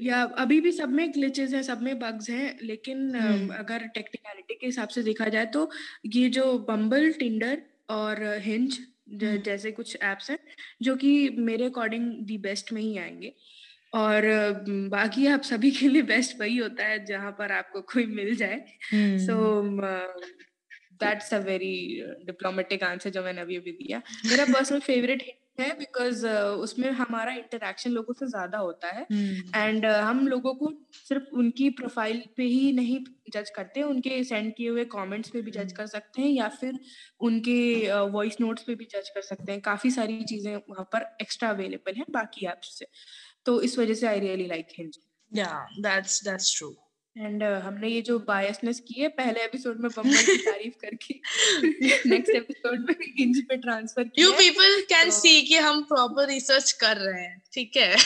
या 0.00 0.22
अभी 0.38 0.60
भी 0.60 0.72
सब 0.72 0.88
में 0.88 1.12
ग्लिचेस 1.12 1.54
हैं 1.54 1.62
सब 1.62 1.82
में 1.82 1.98
बग्स 1.98 2.30
हैं 2.30 2.58
लेकिन 2.62 3.10
अगर 3.54 3.86
टेक्निकलिटी 3.86 4.54
के 4.54 4.66
हिसाब 4.66 4.88
से 4.88 5.02
देखा 5.02 5.28
जाए 5.28 5.46
तो 5.46 5.70
ये 6.06 6.28
जो 6.28 6.58
बम्बल 6.58 7.12
टिंडर 7.12 7.62
और 7.90 8.24
हिंज 8.42 8.78
जैसे 9.44 9.70
कुछ 9.70 9.96
एप्स 9.96 10.30
हैं 10.30 10.38
जो 10.82 10.96
कि 10.96 11.28
मेरे 11.38 11.64
अकॉर्डिंग 11.64 12.10
दी 12.26 12.38
बेस्ट 12.38 12.72
में 12.72 12.82
ही 12.82 12.96
आएँगे। 12.98 13.32
और 13.94 14.22
बाकी 14.90 15.26
आप 15.26 15.42
सभी 15.42 15.70
के 15.70 15.88
लिए 15.88 16.02
बेस्ट 16.02 16.40
वही 16.40 16.56
होता 16.56 16.84
है 16.84 17.04
जहाँ 17.04 17.32
पर 17.32 17.52
आपको 17.52 17.80
कोई 17.82 18.06
मिल 18.06 18.34
जाए। 18.36 18.64
So 19.18 19.34
that's 21.02 21.34
a 21.34 21.38
very 21.38 22.02
diplomatic 22.26 22.82
answer 22.82 23.10
जो 23.10 23.22
मैंने 23.22 23.40
अभी 23.40 23.56
अभी 23.56 23.72
दिया। 23.72 24.02
मेरा 24.26 24.44
पर्सनल 24.44 24.80
फेवरेट 24.80 25.22
है 25.58 25.78
बिकॉज़ 25.78 26.26
uh, 26.26 26.32
उसमें 26.32 26.90
हमारा 26.90 27.32
इंटरेक्शन 27.32 27.90
लोगों 27.90 28.14
से 28.14 28.26
ज़्यादा 28.26 28.58
होता 28.58 28.88
है। 28.88 29.02
And 29.02 29.84
hmm. 29.84 29.94
uh, 29.94 30.00
हम 30.00 30.28
लोगों 30.28 30.54
को 30.54 30.72
सिर्फ़ 30.92 31.24
उनकी 31.32 31.70
प्रोफ़ाइल 31.70 32.22
पे 32.36 32.42
ही 32.42 32.72
नहीं 32.72 32.98
जज 33.32 33.50
करते 33.50 33.82
उनके 33.82 34.24
सेंड 34.24 34.54
किए 34.56 34.68
हुए 34.68 34.84
कमेंट्स 34.84 35.30
पे 35.30 35.42
भी 35.42 35.50
जज 35.50 35.66
hmm. 35.66 35.76
कर 35.76 35.86
सकते 35.86 36.22
हैं 36.22 36.28
या 36.28 36.48
फिर 36.48 36.78
उनके 37.20 37.92
वॉइस 37.92 38.34
uh, 38.34 38.40
नोट्स 38.40 38.62
पे 38.62 38.74
भी 38.74 38.84
जज 38.84 39.08
कर 39.08 39.20
सकते 39.20 39.52
हैं। 39.52 39.60
काफ़ी 39.60 39.90
सारी 39.90 40.22
चीज़ें 40.24 40.56
वहाँ 40.56 40.84
पर 40.92 41.16
एक्स्ट्रा 41.22 41.48
अवेलेबल 41.48 41.94
हैं 41.94 42.06
बाकी 42.10 42.46
ऐप्स 42.46 42.78
से। 42.78 42.86
तो 43.46 43.60
इस 43.62 43.78
वजह 43.78 43.94
से 43.94 44.06
I 44.06 44.20
really 44.20 44.46
like 44.46 44.66
Hinge 44.78 44.98
yeah 45.32 45.68
that's 45.78 46.24
that's 46.24 46.58
true 46.58 46.76
and 47.18 47.42
uh, 47.42 47.62
हमने 47.62 47.88
ये 47.88 48.02
जो 48.02 48.18
बायसनेस 48.18 48.80
की 48.80 49.00
है 49.00 49.08
पहले 49.08 49.40
एपिसोड 49.44 49.80
में 49.80 49.90
बम्बल 49.96 50.22
की 50.22 50.36
तारीफ़ 50.50 50.74
करके 50.74 51.14
नेक्स्ट 52.10 52.34
एपिसोड 52.34 52.80
में 52.80 52.96
इंज 53.18 53.42
पे 53.48 53.56
ट्रांसफ़र 53.56 54.04
किया 54.04 54.26
यू 54.26 54.32
पीपल 54.32 54.80
कैन 54.82 55.10
सी 55.10 55.42
कि 55.42 55.56
हम 55.56 55.82
प्रॉपर 55.82 56.26
रिसर्च 56.26 56.72
कर 56.72 56.96
रहे 56.96 57.22
हैं 57.22 57.42
ठीक 57.52 57.76
है? 57.76 57.96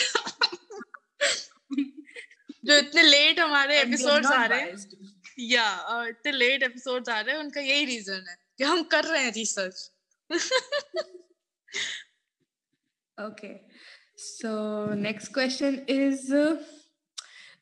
जो 2.64 2.76
इतने 2.76 3.02
लेट 3.02 3.40
हमारे 3.40 3.80
एपिसोड्स 3.80 4.26
आ 4.26 4.44
रहे 4.44 4.60
हैं। 4.60 4.88
या 5.40 5.76
और 5.76 6.08
इतने 6.08 6.32
लेट 6.32 6.62
एपिसोड्स 6.62 7.08
आ 7.08 7.20
रहे 7.20 7.34
हैं 7.34 7.42
उनका 7.42 7.60
यही 7.60 7.84
रीजन 7.84 8.24
है 8.28 8.36
कि 8.58 8.64
हम 8.64 8.82
कर 8.82 9.04
रहे 9.04 9.22
हैं 9.22 9.32
research 9.32 9.92
okay 13.18 13.48
so 14.18 14.50
next 14.94 15.32
question 15.32 15.76
is 15.88 16.20
uh, 16.34 16.56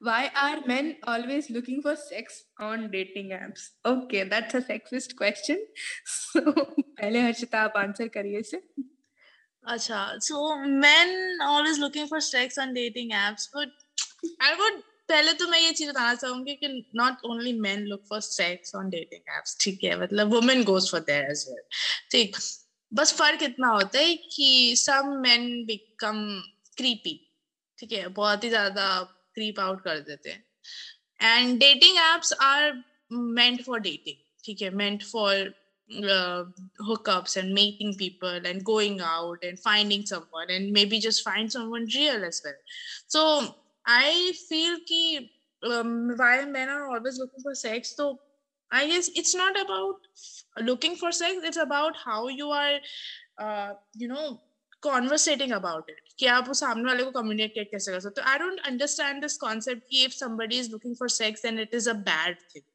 why 0.05 0.31
are 0.41 0.61
men 0.67 0.97
always 1.13 1.51
looking 1.51 1.81
for 1.83 1.95
sex 1.97 2.45
on 2.59 2.91
dating 2.91 3.31
apps? 3.31 3.69
Okay, 3.85 4.25
that's 4.29 4.55
a 4.55 4.61
sexist 4.63 5.17
question. 5.17 5.59
So, 6.15 6.41
पहले 7.01 7.21
हर्षिता, 7.21 7.63
आप 7.63 7.77
आंसर 7.77 8.09
करिए 8.09 8.41
इसे। 8.41 8.63
अच्छा 9.65 10.01
so 10.21 10.41
men 10.83 11.15
always 11.43 11.79
looking 11.79 12.09
for 12.09 12.21
sex 12.21 12.59
on 12.59 12.75
dating 12.75 13.11
apps, 13.11 13.49
but 13.55 13.69
I 14.41 14.55
would, 14.61 14.83
पहले 15.09 15.33
तो 15.33 15.49
मैं 15.49 15.59
ये 15.59 15.73
चीज़ 15.73 15.91
बताना 15.91 16.15
चाहूँगी 16.15 16.55
कि 16.55 16.69
not 16.97 17.25
only 17.31 17.53
man 17.61 17.81
look 17.87 18.05
for 18.09 18.21
sex 18.21 18.75
on 18.75 18.91
dating 18.91 19.37
apps 19.37 19.57
ठीक 19.61 19.85
है? 19.85 20.01
मतलब 20.03 20.33
women 20.35 20.65
goes 20.65 20.91
for 20.91 21.01
there 21.01 21.31
as 21.31 21.45
well 21.49 21.63
ठीक? 22.11 22.37
बस 22.93 23.13
फ़र्क 23.19 23.43
इतना 23.43 23.69
होता 23.69 23.99
है 23.99 24.15
कि 24.15 24.75
सम 24.79 25.17
मेन 25.23 25.65
बिकम 25.67 26.43
क्रीपी 26.77 27.21
ठीक 27.79 27.93
है? 27.93 28.09
बहुत 28.09 28.45
ही 28.45 28.49
ज़्यादा 28.49 28.87
क्रीप 29.35 29.61
आउट 29.61 29.83
कर 29.85 29.99
देते 30.09 30.31
हैं 30.31 31.41
and 31.41 31.59
dating 31.61 31.99
apps 31.99 32.33
are 32.43 32.73
meant 33.13 33.65
for 33.67 33.81
dating 33.91 34.17
ठीक 34.45 34.63
है 34.63 34.71
meant 34.85 35.05
for 35.13 35.55
uh, 35.93 36.45
and 37.39 37.51
meeting 37.57 37.91
people 38.03 38.47
and 38.51 38.63
going 38.69 38.95
out 39.07 39.43
and 39.49 39.59
finding 39.65 40.05
someone 40.11 40.53
and 40.55 40.73
maybe 40.77 41.01
just 41.07 41.23
find 41.27 41.53
someone 41.55 41.85
real 41.97 42.25
as 42.29 42.39
well 42.45 42.57
so 43.15 43.25
I 43.87 44.33
feel 44.49 44.79
ki 44.89 45.31
um, 45.65 46.15
why 46.17 46.45
men 46.45 46.69
are 46.69 46.89
always 46.89 47.19
looking 47.19 47.43
for 47.43 47.55
sex. 47.55 47.95
So 47.97 48.21
I 48.71 48.87
guess 48.87 49.11
it's 49.15 49.35
not 49.35 49.61
about 49.61 49.97
looking 50.61 50.97
for 50.97 51.13
sex. 51.13 51.37
It's 51.43 51.57
about 51.57 51.97
how 51.97 52.29
you 52.29 52.51
are, 52.51 52.79
uh, 53.39 53.75
you 53.95 54.09
know, 54.09 54.41
conversating 54.87 55.55
about 55.59 55.91
it. 55.95 56.01
कि 56.19 56.27
आप 56.35 56.49
उस 56.51 56.61
सामने 56.61 56.85
वाले 56.85 57.05
को 57.05 57.11
communicate 57.19 57.71
कैसे 57.71 57.93
कर 57.93 58.01
सकते 58.01 58.21
हो 58.21 58.33
I 58.33 58.39
don't 58.43 58.67
understand 58.71 59.27
this 59.27 59.37
concept 59.45 59.89
कि 59.91 60.05
if 60.09 60.15
somebody 60.21 60.61
is 60.65 60.71
looking 60.75 60.95
for 61.01 61.09
sex 61.17 61.47
then 61.47 61.59
it 61.65 61.75
is 61.81 61.89
a 61.95 61.97
bad 62.11 62.45
thing. 62.53 62.67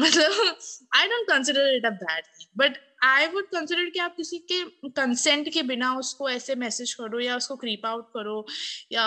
मतलब 0.00 0.56
I 1.02 1.06
don't 1.12 1.30
consider 1.30 1.66
it 1.76 1.86
a 1.92 1.94
bad 2.02 2.32
thing. 2.34 2.50
But 2.56 2.82
I 3.02 3.28
would 3.34 3.50
consider 3.54 3.86
कि 3.94 3.98
आप 4.08 4.16
किसी 4.16 4.38
के 4.52 4.64
consent 5.00 5.52
के 5.54 5.62
बिना 5.70 5.94
उसको 5.98 6.28
ऐसे 6.30 6.56
message 6.66 6.94
करो 7.00 7.20
या 7.20 7.36
उसको 7.36 7.56
creep 7.64 7.88
out 7.92 8.12
करो 8.16 8.44
या 8.92 9.06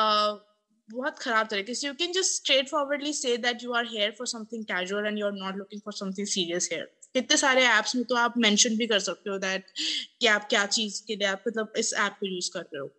बहुत 0.89 1.19
खराब 1.19 1.47
तरीके 1.47 1.73
से 1.73 1.87
you 1.87 1.93
can 1.99 2.11
just 2.11 2.31
straight 2.31 2.69
forwardly 2.69 3.13
say 3.13 3.35
that 3.43 3.63
you 3.63 3.73
are 3.73 3.85
here 3.91 4.11
for 4.17 4.27
something 4.27 4.63
casual 4.71 5.05
and 5.05 5.19
you 5.19 5.25
are 5.25 5.31
not 5.33 5.55
looking 5.57 5.81
for 5.85 5.93
something 5.93 6.27
serious 6.27 6.69
here 6.71 6.89
कितने 7.13 7.37
सारे 7.37 7.67
एप्स 7.67 7.95
में 7.95 8.05
तो 8.05 8.15
आप 8.15 8.33
मेंशन 8.37 8.77
भी 8.77 8.87
कर 8.87 8.99
सकते 8.99 9.29
हो 9.29 9.37
दैट 9.37 9.65
कि 10.21 10.27
आप 10.27 10.49
क्या 10.49 10.65
चीज़ 10.65 11.03
के 11.07 11.15
लिए 11.15 11.27
आप 11.27 11.43
मतलब 11.47 11.73
इस 11.77 11.93
ऐप 11.93 12.11
को 12.19 12.25
यूज़ 12.25 12.51
कर 12.53 12.59
रहे 12.59 12.79
हो। 12.79 12.95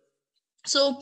सो 0.67 0.79
so, 0.79 0.93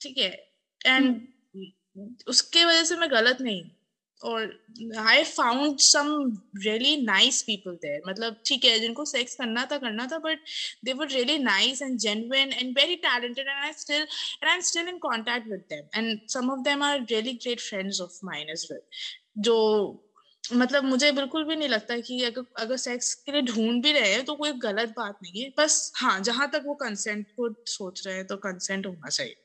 ठीक 0.02 0.18
है? 0.18 0.52
And 0.86 1.28
hmm. 1.58 2.28
उसके 2.28 2.66
वजह 2.66 2.84
से 2.84 2.96
मैं 2.96 3.12
गलत 3.12 3.42
नहीं 3.42 3.64
और 4.24 4.44
I 5.00 5.24
found 5.24 5.78
some 5.80 6.08
really 6.58 6.96
nice 7.04 7.42
people 7.42 7.76
there 7.76 8.02
मतलब 8.08 8.36
ठीक 8.46 8.66
है, 8.66 8.80
जिनको 8.80 9.06
सेक्स 9.06 9.36
करना 9.36 9.66
था 9.72 9.78
करना 9.78 10.08
था 10.12 10.18
but 10.20 10.40
they 10.86 10.94
were 10.94 11.08
really 11.10 11.38
nice 11.40 11.82
and 11.82 11.98
genuine 12.00 12.54
and 12.54 12.78
very 12.80 12.96
talented 13.08 13.48
and 13.48 13.58
I 13.58 13.72
still 13.78 14.02
and 14.02 14.48
I 14.50 14.54
am 14.56 14.62
still 14.70 14.88
in 14.90 14.98
contact 15.08 15.48
with 15.48 15.64
them 15.70 16.00
and 16.00 16.20
some 16.30 16.52
of 16.52 16.60
them 16.60 16.84
are 16.84 17.00
really 17.02 17.34
great 17.34 17.60
friends 17.62 18.02
of 18.02 18.20
mine 18.26 18.50
as 18.50 18.68
well 18.72 18.82
जो 19.40 19.58
मतलब 20.44 20.84
मुझे 20.84 21.12
बिल्कुल 21.12 21.44
भी 21.46 21.56
नहीं 21.56 21.70
लगता 21.70 21.98
कि 22.00 22.24
अगर 22.24 22.44
अगर 22.60 22.78
सेक्स 22.78 23.14
के 23.16 23.32
लिए 23.32 23.42
ढूंढ 23.42 23.84
भी 23.84 23.92
रहे 23.92 24.12
हैं 24.14 24.24
तो 24.26 24.36
कोई 24.36 24.52
गलत 24.64 24.90
बात 24.98 25.18
नहीं 25.24 25.42
है। 25.44 25.50
बस 25.58 25.92
हाँ 25.96 26.20
जहाँ 26.20 26.50
तक 26.54 26.64
वो 26.66 26.74
कंसेंट 26.76 27.26
को 27.40 27.50
सोच 27.68 28.06
रहे 28.08 28.16
हैं 28.16 28.26
तो 28.28 28.38
कंसेंट 28.38 28.86
होना 28.86 29.10
चाहिए 29.10 29.36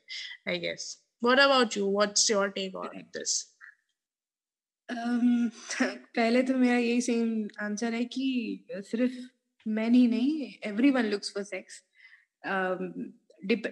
I 0.49 0.59
guess 0.59 0.97
what 1.23 1.39
about 1.41 1.77
you 1.77 1.91
what's 1.93 2.31
your 2.31 2.49
take 2.51 2.77
on 2.77 2.99
this 3.17 3.37
um, 4.89 5.51
पहले 6.17 6.43
तो 6.43 6.55
मेरा 6.55 6.77
यही 6.79 7.01
सेम 7.01 7.49
आंसर 7.61 7.95
है 7.95 8.05
कि 8.05 8.65
सिर्फ़ 8.73 9.13
मैन 9.69 9.95
ही 9.95 10.07
नहीं 10.07 10.55
everyone 10.91 11.05
looks 11.05 11.33
for 11.35 11.43
sex 11.43 11.83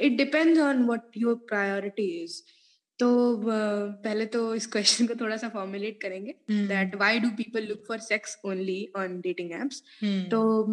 it 0.01 0.17
depends 0.17 0.61
on 0.61 0.85
what 0.85 1.01
your 1.17 1.35
priority 1.35 2.09
is 2.23 2.43
तो 2.99 3.35
uh, 3.35 4.05
पहले 4.05 4.27
तो 4.27 4.55
इस 4.55 4.67
क्वेश्चन 4.67 5.07
को 5.07 5.15
थोड़ा 5.15 5.37
सा 5.37 5.49
फॉर्मुलेट 5.49 6.01
करेंगे 6.03 6.35
that 6.51 6.95
why 6.95 7.19
do 7.19 7.29
people 7.29 7.67
look 7.67 7.85
for 7.89 7.99
sex 7.99 8.39
only 8.45 8.89
on 8.97 9.21
dating 9.21 9.53
apps 9.53 9.83
तो 10.31 10.67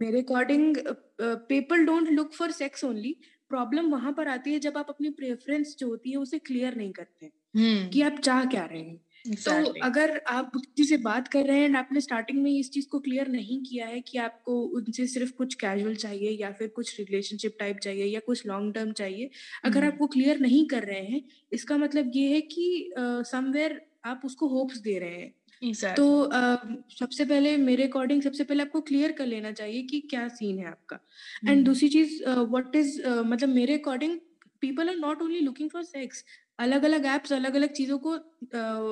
मेरे 0.00 0.20
according 0.20 0.76
people 1.20 1.84
don't 1.84 2.08
look 2.08 2.32
for 2.32 2.50
sex 2.50 2.84
only 2.84 3.16
problem 3.48 3.90
वहाँ 3.90 4.12
पर 4.12 4.28
आती 4.28 4.52
है 4.52 4.58
जब 4.58 4.78
आप 4.78 4.86
अपनी 4.88 5.10
प्रेफरेंस 5.10 5.76
जो 5.78 5.88
होती 5.88 6.10
है 6.10 6.16
उसे 6.16 6.38
क्लियर 6.38 6.74
नहीं 6.74 6.92
करते 6.92 7.26
hmm. 7.26 7.92
कि 7.92 8.02
आप 8.02 8.18
चाह 8.18 8.44
क्या 8.44 8.64
रहे 8.64 8.82
हैं। 8.82 9.00
Exactly. 9.26 9.74
तो 9.74 9.84
अगर 9.84 10.20
आप 10.28 10.52
किसी 10.56 10.84
से 10.84 10.96
बात 11.02 11.28
कर 11.28 11.44
रहे 11.44 11.58
हैं 11.58 11.64
एंड 11.64 11.76
आपने 11.76 12.00
स्टार्टिंग 12.00 12.42
में 12.42 12.50
इस 12.50 12.70
चीज़ 12.70 12.88
को 12.88 12.98
क्लियर 12.98 13.28
नहीं 13.28 13.60
किया 13.62 13.86
है 13.86 14.00
कि 14.00 14.18
आपको 14.18 14.60
उनसे 14.76 15.06
सिर्फ़ 15.06 15.32
कुछ 15.32 15.54
कैजुअल 15.54 15.94
चाहिए 15.94 16.30
या 16.40 16.50
फिर 16.52 16.68
कुछ 16.68 16.98
रिलेशनशिप 17.00 17.56
टाइप 17.60 17.78
चाहिए 17.78 18.04
या 18.04 18.20
कुछ 18.26 18.46
लॉन्ग 18.46 18.74
टर्म 18.74 18.92
चाहिए 18.92 19.30
अगर 19.64 19.80
hmm. 19.80 19.92
आप 19.92 19.98
वो 20.00 20.06
क्लियर 20.06 20.40
नहीं 20.40 20.66
कर 20.66 20.84
रहे 20.84 21.04
हैं 21.04 21.22
इसका 21.52 21.76
मतलब 21.76 22.10
ये 22.14 22.28
है 22.28 22.40
कि 22.40 22.92
समवेयर 22.98 23.72
uh, 23.72 24.08
आप 24.08 24.22
उसको 24.24 24.48
होप्स 24.48 24.78
दे 24.80 24.98
रहे 24.98 25.10
हैं 25.10 25.32
exactly. 25.62 25.96
तो 25.96 26.24
uh, 26.24 26.98
सबसे 26.98 27.24
पहले 27.24 27.56
मेरे 27.56 27.84
अकॉर्डिंग 27.84 28.22
सबसे 28.22 28.44
पहले 28.44 28.62
आपको 28.62 28.80
क्लियर 28.82 29.12
कर 29.12 29.26
लेना 29.26 29.52
चाहिए 29.52 29.82
कि 29.82 30.00
क्या 30.10 30.28
सीन 30.30 30.58
है 30.58 30.66
आपका 30.66 31.00
एंड 31.44 31.56
hmm. 31.56 31.66
दूसरी 31.66 31.88
चीज़ 31.88 32.22
व्हाट 32.24 32.76
इज़ 32.76 33.00
मतलब 33.06 33.48
मेरे 33.54 33.78
according 33.78 34.18
people 34.62 34.88
are 34.88 34.96
not 34.96 35.22
only 35.22 35.40
looking 35.40 35.70
for 35.70 35.82
sex 35.84 36.24
अलग 36.58 36.84
अलग 36.84 37.06
एप्स 37.06 37.32
अलग 37.32 37.54
अलग 37.54 37.72
चीज़ों 37.72 37.98
को 37.98 38.14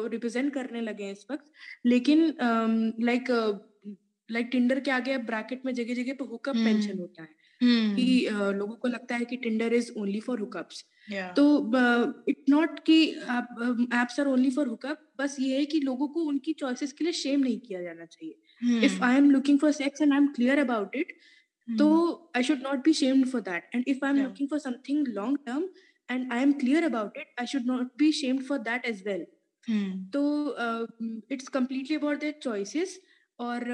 रिप्रेजेंट 0.09 0.49
uh, 0.49 0.55
करने 0.55 0.81
लगे 0.81 1.05
हैं 1.05 1.13
इस 1.13 1.27
वक्त। 1.31 1.45
लेकिन 1.87 2.27
लाइक 3.01 3.31
लाइक 4.29 4.49
टिंडर 4.53 4.81
के 4.81 4.91
आगे 4.91 5.17
ब्रैकेट 5.31 5.65
में 5.67 5.73
जगह 5.75 5.95
जगह 5.95 6.13
पे 6.13 6.25
हुकअप 6.25 6.57
मेंशन 6.57 6.99
होता 6.99 7.23
है 7.23 7.43
Hmm. 7.61 7.95
कि 7.97 8.29
लोगों 8.55 8.75
को 8.77 8.89
लगता 8.89 9.17
है 9.17 9.25
कि 9.25 9.37
Tinder 9.37 9.75
is 9.75 9.91
only 9.99 10.21
for 10.21 10.41
hookups 10.41 10.85
तो 11.37 11.45
इट 12.29 12.49
नॉट 12.49 12.79
कि 12.81 12.97
apps 14.01 14.19
are 14.21 14.27
only 14.27 14.51
for 14.51 14.69
hookup 14.69 15.01
बस 15.19 15.37
ये 15.41 15.59
है 15.59 15.65
कि 15.65 15.81
लोगों 15.81 16.09
को 16.09 16.23
उनकी 16.23 16.53
चॉइसेस 16.53 16.93
के 16.93 17.05
लिए 17.05 17.13
शेम 17.13 17.41
नहीं 17.41 17.59
किया 17.59 17.83
जाना 17.83 18.05
चाहिए। 18.05 18.87
If 18.87 19.03
I 19.03 19.17
am 19.17 19.31
looking 19.31 19.59
for 19.59 19.73
sex 19.73 20.03
and 20.03 20.13
I 20.13 20.19
am 20.19 20.27
clear 20.27 20.59
about 20.59 20.97
it 20.97 21.13
तो 21.69 21.89
I 22.37 22.43
should 22.43 22.63
not 22.63 22.85
be 22.85 22.93
shamed 22.93 23.27
for 23.27 23.41
that 23.41 23.71
and 23.75 23.85
if 23.89 24.05
I 24.05 24.11
am 24.11 24.23
looking 24.25 24.49
for 24.49 24.59
something 24.59 25.09
long 25.09 25.39
term 25.47 25.69
and 26.09 26.33
i 26.33 26.39
am 26.39 26.53
clear 26.61 26.87
about 26.87 27.17
it 27.17 27.27
i 27.39 27.45
should 27.45 27.67
not 27.67 27.97
be 27.97 28.13
shamed 28.13 28.47
for 28.47 28.59
that 28.59 28.85
as 28.85 29.03
well. 29.07 29.25
Hmm. 29.69 29.93
तो 30.13 30.23
it's 31.33 31.49
completely 31.49 31.97
about 31.97 32.21
their 32.21 32.35
choices 32.43 33.01
और 33.39 33.65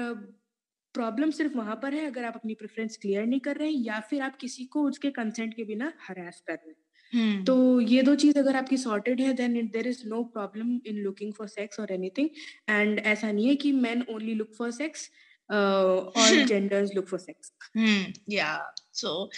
problem 0.95 1.29
uh, 1.29 1.35
सिर्फ़ 1.37 1.57
वहाँ 1.57 1.75
पर 1.75 1.93
है 1.93 2.05
अगर 2.05 2.23
आप 2.25 2.35
अपनी 2.35 2.53
preference 2.53 2.97
clear 3.01 3.25
नहीं 3.25 3.39
कर 3.39 3.57
रहे 3.57 3.71
हैं 3.71 3.81
या 3.85 3.99
फिर 3.99 4.21
आप 4.21 4.37
किसी 4.37 4.65
को 4.65 4.83
उसके 4.83 5.11
कंसेंट 5.11 5.53
के 5.53 5.63
बिना 5.63 5.91
हरास 6.07 6.43
कर 6.47 6.53
रहे 6.53 6.69
हैं। 6.69 6.75
Hmm. 7.13 7.45
तो 7.47 7.81
ये 7.81 8.01
दो 8.01 8.15
चीज़ 8.15 8.39
अगर 8.39 8.55
आपकी 8.55 8.77
सॉर्टेड 8.77 9.21
है 9.21 9.33
then 9.33 9.67
there 9.67 9.87
is 9.87 10.07
no 10.07 10.23
problem 10.23 10.79
in 10.85 10.97
looking 10.97 11.33
for 11.33 11.47
sex 11.47 11.79
और 11.79 11.91
एनीथिंग 11.91 12.29
एंड 12.69 12.99
ऐसा 12.99 13.31
नहीं 13.31 13.47
है 13.47 13.55
कि 13.55 13.71
man 13.71 14.05
only 14.09 14.33
look 14.33 14.53
for 14.57 14.71
sex 14.71 15.09
all 15.49 16.43
genders 16.47 16.95
look 16.95 17.07
for 17.07 17.19
sex 17.19 17.51
yeah 18.29 18.73
so 18.93 19.29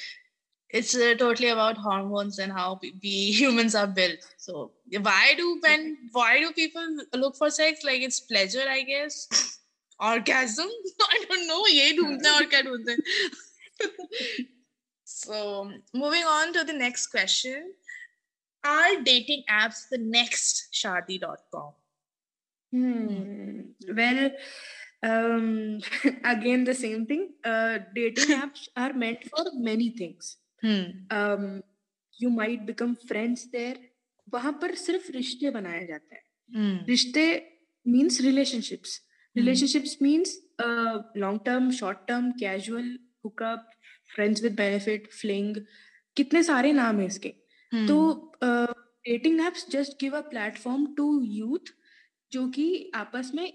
it's 0.73 0.95
uh, 0.95 1.13
totally 1.17 1.49
about 1.49 1.77
hormones 1.77 2.39
and 2.39 2.51
how 2.51 2.79
we 2.81 3.09
humans 3.39 3.75
are 3.75 3.87
built. 3.87 4.17
So 4.37 4.71
why 5.01 5.35
do 5.37 5.59
when 5.61 5.97
why 6.11 6.39
do 6.39 6.51
people 6.51 6.97
look 7.13 7.35
for 7.35 7.49
sex? 7.51 7.83
Like 7.83 8.01
it's 8.01 8.19
pleasure 8.19 8.65
i 8.67 8.81
guess. 8.81 9.27
Orgasm? 9.99 10.67
I 11.01 11.25
don't 11.29 11.47
know. 11.47 11.65
ye 11.67 11.85
dhoondte 11.97 12.31
aur 12.33 12.47
kya 12.53 12.63
dhoondte 12.67 12.95
so 15.05 15.71
moving 15.93 16.25
on 16.33 16.51
to 16.57 16.63
the 16.63 16.73
next 16.73 17.07
question. 17.07 17.71
Are 18.65 19.01
dating 19.05 19.43
apps 19.53 19.87
the 19.91 19.97
next 19.97 20.67
shadi.com 20.73 21.71
hmm. 22.71 23.59
well 23.97 24.31
um, 25.03 25.81
again 26.23 26.63
the 26.63 26.73
same 26.73 27.05
thing. 27.05 27.27
Uh, 27.43 27.79
dating 27.93 28.37
apps 28.37 28.69
are 28.75 28.93
meant 28.93 29.29
for 29.29 29.45
many 29.69 29.89
things 29.89 30.37
you 30.63 32.29
might 32.31 32.61
become 32.65 32.93
friends 33.07 33.45
there 33.51 33.79
वहाँ 34.27 34.51
पर 34.61 34.75
सिर्फ़ 34.75 35.11
रिश्ते 35.11 35.49
बनाया 35.51 35.83
जाता 35.85 36.15
है। 36.15 36.21
Hmm. 36.49 36.87
रिश्ते 36.89 37.25
means 37.85 38.19
relationships 38.21 38.99
relationships 39.35 39.97
means 40.01 40.37
long 41.17 41.39
term 41.45 41.71
short 41.71 41.97
term 42.07 42.31
casual 42.39 42.97
hookup 43.25 43.69
friends 44.13 44.43
with 44.43 44.55
benefit 44.55 45.11
fling 45.11 45.55
कितने 46.17 46.43
सारे 46.43 46.71
नाम 46.73 46.99
है 46.99 47.05
इसके। 47.05 47.33
Hmm. 47.71 47.87
तो 47.87 48.31
dating 49.07 49.39
apps 49.47 49.69
just 49.71 49.99
give 50.01 50.15
a 50.17 50.21
platform 50.29 50.85
to 50.95 51.07
youth 51.23 51.73
जो 52.31 52.47
कि 52.49 52.91
आपस 52.95 53.31
में 53.35 53.47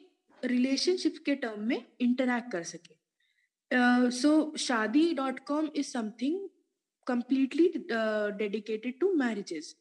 रिलेशनशिप 0.42 1.14
के 1.26 1.34
टर्म 1.36 1.62
में 1.68 1.82
इंटरैक्ट 2.00 2.50
कर 2.52 2.62
सके। 2.62 4.10
So 4.12 4.30
Shaadi 4.58 5.12
dot 5.14 5.38
com 5.46 5.70
is 5.76 5.86
something 5.86 6.48
completely 7.08 7.72
dedicated 8.38 8.98
to 9.00 9.12
marriages 9.14 9.74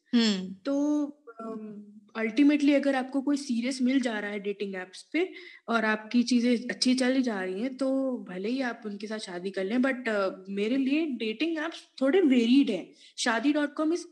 तो 0.65 0.75
अल्टीमेटली 2.15 2.71
um, 2.71 2.77
अगर 2.77 2.95
आपको 2.95 3.21
कोई 3.21 3.37
सीरियस 3.37 3.81
मिल 3.81 3.99
जा 4.01 4.17
रहा 4.19 4.31
है 4.31 4.39
डेटिंग 4.39 4.75
एप्स 4.75 5.01
पे 5.13 5.27
और 5.69 5.85
आपकी 5.85 6.21
चीज़ें 6.23 6.69
अच्छी 6.69 6.93
चल 6.95 7.21
जा 7.21 7.39
रही 7.41 7.61
हैं 7.61 7.75
तो 7.77 7.89
भले 8.29 8.49
ही 8.49 8.61
आप 8.61 8.81
उनके 8.85 9.07
साथ 9.07 9.19
शादी 9.19 9.51
कर 9.51 9.63
लें 9.63 9.81
बट 9.81 10.09
uh, 10.09 10.49
मेरे 10.49 10.77
लिए 10.77 11.05
डेटिंग 11.17 11.57
एप्स 11.57 11.87
थोड़े 12.01 12.21
वेरीड 12.27 12.69
हैं। 12.69 12.85
Shaadi 13.17 13.53
dot 13.53 13.73
com 13.73 13.93
is 13.93 14.05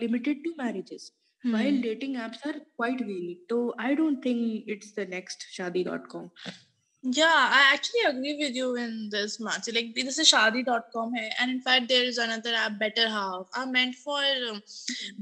limited 0.00 0.44
to 0.44 0.54
marriages 0.62 1.12
while 1.44 1.80
dating 1.82 2.16
apps 2.16 2.46
are 2.46 2.58
quite 2.58 3.02
are 3.02 3.34
तो 3.48 3.76
I 3.80 3.94
don't 3.94 4.24
think 4.24 4.70
it's 4.70 4.94
the 4.98 5.06
next 5.10 5.48
Shaadi 5.52 5.84
dot 5.84 6.08
shadi.com 6.08 6.69
Yeah, 7.07 7.49
I 7.51 7.71
actually 7.71 8.01
agree 8.07 8.35
with 8.39 8.55
you 8.55 8.75
in 8.77 9.09
this 9.11 9.39
much. 9.39 9.69
Like 9.71 9.93
this 9.93 10.17
is 10.17 10.31
shadi.com 10.31 11.13
hai, 11.13 11.29
and 11.39 11.51
in 11.51 11.61
fact 11.61 11.87
there 11.87 12.03
is 12.03 12.17
another 12.17 12.55
app 12.55 12.79
better 12.79 13.07
half 13.07 13.45
are 13.55 13.67
meant 13.67 13.93
for 13.93 14.19
um, 14.49 14.63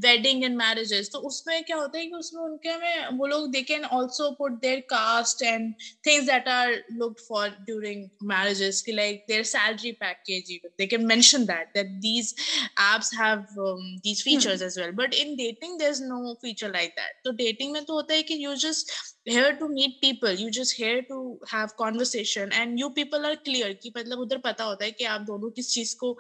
wedding 0.02 0.46
and 0.46 0.56
marriages. 0.56 1.10
तो 1.10 1.20
उसमें 1.30 1.64
क्या 1.66 1.78
होता 1.78 1.98
है 1.98 2.06
कि 2.06 2.16
उसमें 2.16 2.42
उनके 2.42 2.78
में 2.80 3.18
वो 3.18 3.28
लोग 3.28 3.52
they 3.52 3.64
can 3.64 3.84
also 3.84 4.34
put 4.36 4.62
their 4.62 4.82
caste 4.94 5.42
and 5.42 5.76
things 6.06 6.26
that 6.28 6.48
are 6.48 6.78
looked 7.02 7.20
for 7.20 7.50
during 7.68 8.10
marriages 8.22 8.82
like 8.88 9.28
their 9.28 9.44
salary 9.44 9.98
package 10.00 10.50
even 10.50 10.72
they 10.78 10.88
can 10.88 11.06
mention 11.06 11.46
that 11.48 11.74
that 11.76 11.92
these 12.00 12.34
apps 12.80 13.14
have 13.14 13.46
um, 13.60 13.84
these 14.06 14.22
features 14.22 14.62
hmm. 14.62 14.68
as 14.68 14.78
well. 14.78 14.94
But 14.94 15.14
in 15.14 15.36
dating 15.36 15.80
there's 15.80 16.00
no 16.00 16.38
feature 16.42 16.72
like 16.72 16.96
that. 16.96 17.20
So 17.26 17.34
dating 17.34 17.74
में 17.74 17.84
तो 17.84 17.94
होता 17.94 18.14
है 18.14 18.24
कि 18.24 18.42
you 18.46 18.56
just 18.56 18.98
here 19.29 19.55
to 19.61 19.69
meet 19.69 20.01
people 20.01 20.33
you 20.43 20.51
just 20.51 20.75
here 20.83 21.03
to 21.03 21.39
have 21.51 21.77
conversation 21.77 22.53
and 22.53 22.79
you 22.79 22.91
people 22.99 23.27
are 23.31 23.37
clear 23.49 23.75
कि 23.83 23.93
मतलब 23.97 24.19
उधर 24.27 24.39
पता 24.45 24.65
होता 24.65 24.85
है 24.85 24.91
कि 24.93 25.05
आप 25.17 25.21
दोनों 25.31 25.51
किस 25.59 25.73
चीज़ 25.75 25.97
को 26.05 26.17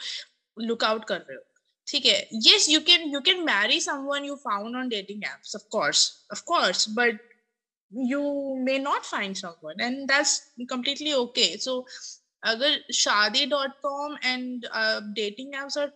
look 0.68 0.84
out 0.90 1.04
कर 1.08 1.18
रहे 1.18 1.36
हो 1.36 1.42
ठीक 1.88 2.06
है 2.06 2.18
yes 2.48 2.68
you 2.68 2.80
can 2.90 3.08
you 3.14 3.22
can 3.30 3.44
marry 3.44 3.80
someone 3.80 4.24
you 4.30 4.36
found 4.44 4.76
on 4.76 4.88
dating 4.94 5.26
apps 5.32 5.54
of 5.58 5.68
course 5.76 6.04
of 6.36 6.44
course 6.52 6.86
but 7.00 7.24
you 8.12 8.22
may 8.64 8.78
not 8.78 9.06
find 9.06 9.36
someone 9.36 9.80
and 9.80 10.08
that's 10.08 10.34
completely 10.68 11.14
okay 11.14 11.56
so 11.56 11.84
अगर 12.46 12.78
शादी.com 12.94 14.16
and 14.22 14.66
uh, 14.72 15.00
dating 15.14 15.54
apps 15.60 15.76
are 15.76 15.92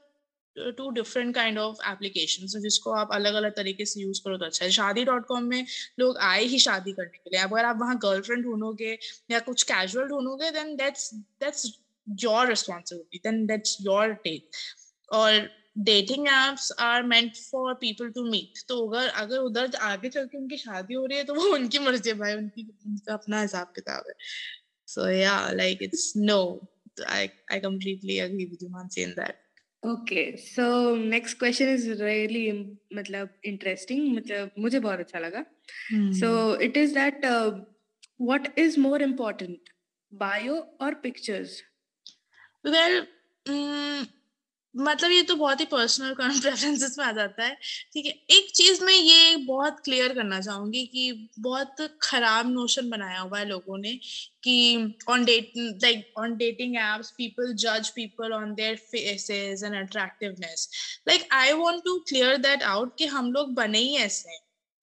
two 0.56 0.88
different 0.90 1.34
kind 1.34 1.58
of 1.58 1.76
application 1.90 2.60
जिसको 2.60 2.92
आप 2.92 3.12
अलग 3.12 3.34
अलग 3.34 3.52
तरीके 3.56 3.84
से 3.84 4.00
use 4.00 4.20
करो 4.24 4.36
तो 4.38 4.44
अच्छा 4.44 4.64
है। 4.64 4.70
शादी 4.70 5.04
डॉट 5.04 5.26
कॉम 5.26 5.44
में 5.44 5.64
लोग 6.00 6.18
आए 6.22 6.42
ही 6.44 6.58
शादी 6.58 6.92
करने 6.92 7.18
के 7.18 7.30
लिए। 7.30 7.40
अगर 7.40 7.64
आप 7.64 7.78
वहाँ 7.80 7.96
गर्लफ्रेंड 8.02 8.44
ढूंढोगे 8.44 8.98
या 9.30 9.38
कुछ 9.40 9.62
casual 9.62 10.08
ढूंढोगे 10.08 10.50
then 10.50 10.76
that's 10.76 11.10
that's 11.14 11.66
your 12.06 12.48
responsibility 12.48 13.18
then 13.24 13.44
that's 13.46 13.76
your 13.80 14.12
take 14.24 14.50
और 15.10 15.48
dating 15.78 16.26
apps 16.28 16.70
are 16.80 17.02
meant 17.02 17.36
for 17.36 17.74
people 17.74 18.10
to 18.10 18.24
meet 18.30 18.58
तो 18.68 18.86
अगर 18.88 19.08
अगर 19.08 19.38
उधर 19.40 19.76
आगे 19.82 20.08
चल 20.08 20.26
के 20.26 20.38
उनकी 20.38 20.56
शादी 20.56 20.94
हो 20.94 21.04
रही 21.06 21.18
है 21.18 21.24
तो 21.24 21.34
वो 21.34 21.52
उनकी 21.54 21.78
मर्ज़ी 21.78 22.10
है 22.10 22.16
भाई। 22.18 22.34
उनकी, 22.34 22.62
उनका 22.86 23.14
अपना 23.14 23.40
हिसाब 23.40 23.72
किताब 23.76 24.04
है। 24.08 24.14
सो 24.88 25.08
या 25.10 25.36
like 25.52 25.82
it's 25.82 26.12
no 26.16 26.40
I 27.08 27.28
I 27.52 27.60
completely 27.60 28.18
agree 28.18 28.44
with 28.44 28.62
you 28.62 28.68
Mansi 28.68 29.02
in 29.02 29.10
that 29.10 29.41
okay 29.82 30.24
so 30.38 30.64
next 30.96 31.38
question 31.38 31.68
is 31.68 32.02
really 32.02 32.50
मतलब 32.96 33.28
इंटरेस्टिंग 33.44 34.14
मतलब 34.16 34.50
मुझे 34.58 34.80
बहुत 34.80 34.98
अच्छा 35.00 35.18
लगा। 35.18 35.44
So 36.20 36.30
it 36.62 36.76
is 36.76 36.94
that 36.94 37.24
what 37.24 38.58
is 38.58 38.78
more 38.80 39.02
important 39.02 39.70
bio 40.12 40.56
और 40.80 40.94
पिक्चर्स 41.02 41.60
वेल 42.66 42.98
मतलब 44.74 45.10
ये 45.10 45.22
तो 45.22 45.34
बहुत 45.36 45.60
ही 45.60 45.64
पर्सनल 45.66 46.14
प्रेफरेंसेस 46.14 46.94
में 46.98 47.04
आ 47.06 47.10
जाता 47.12 47.44
है। 47.44 47.54
ठीक 47.92 48.06
है, 48.06 48.12
एक 48.30 48.50
चीज़ 48.54 48.82
मैं 48.84 48.94
ये 48.94 49.36
बहुत 49.46 49.80
क्लियर 49.84 50.14
करना 50.14 50.40
चाहूँगी 50.40 50.84
कि 50.86 51.28
बहुत 51.40 51.76
खराब 52.02 52.48
नोशन 52.48 52.88
बनाया 52.90 53.20
हुआ 53.20 53.38
है 53.38 53.44
लोगों 53.44 53.78
ने 53.78 53.92
कि 54.44 54.54
on 55.08 55.24
date 55.24 55.52
like 55.82 56.04
on 56.18 56.36
dating 56.36 56.76
apps 56.76 57.10
people 57.10 57.52
जज 57.56 57.88
people 57.90 58.32
on 58.32 58.54
their 58.54 58.76
faces 58.86 59.62
and 59.64 59.74
attractiveness 59.76 60.68
like 61.08 61.26
I 61.32 61.52
want 61.54 61.82
to 61.84 61.98
clear 62.08 62.36
that 62.38 62.62
out 62.64 62.94
कि 62.98 63.06
हम 63.08 63.32
लोग 63.32 63.54
बने 63.54 63.78
ही 63.78 63.96
ऐसे 63.98 64.30
हैं 64.30 64.40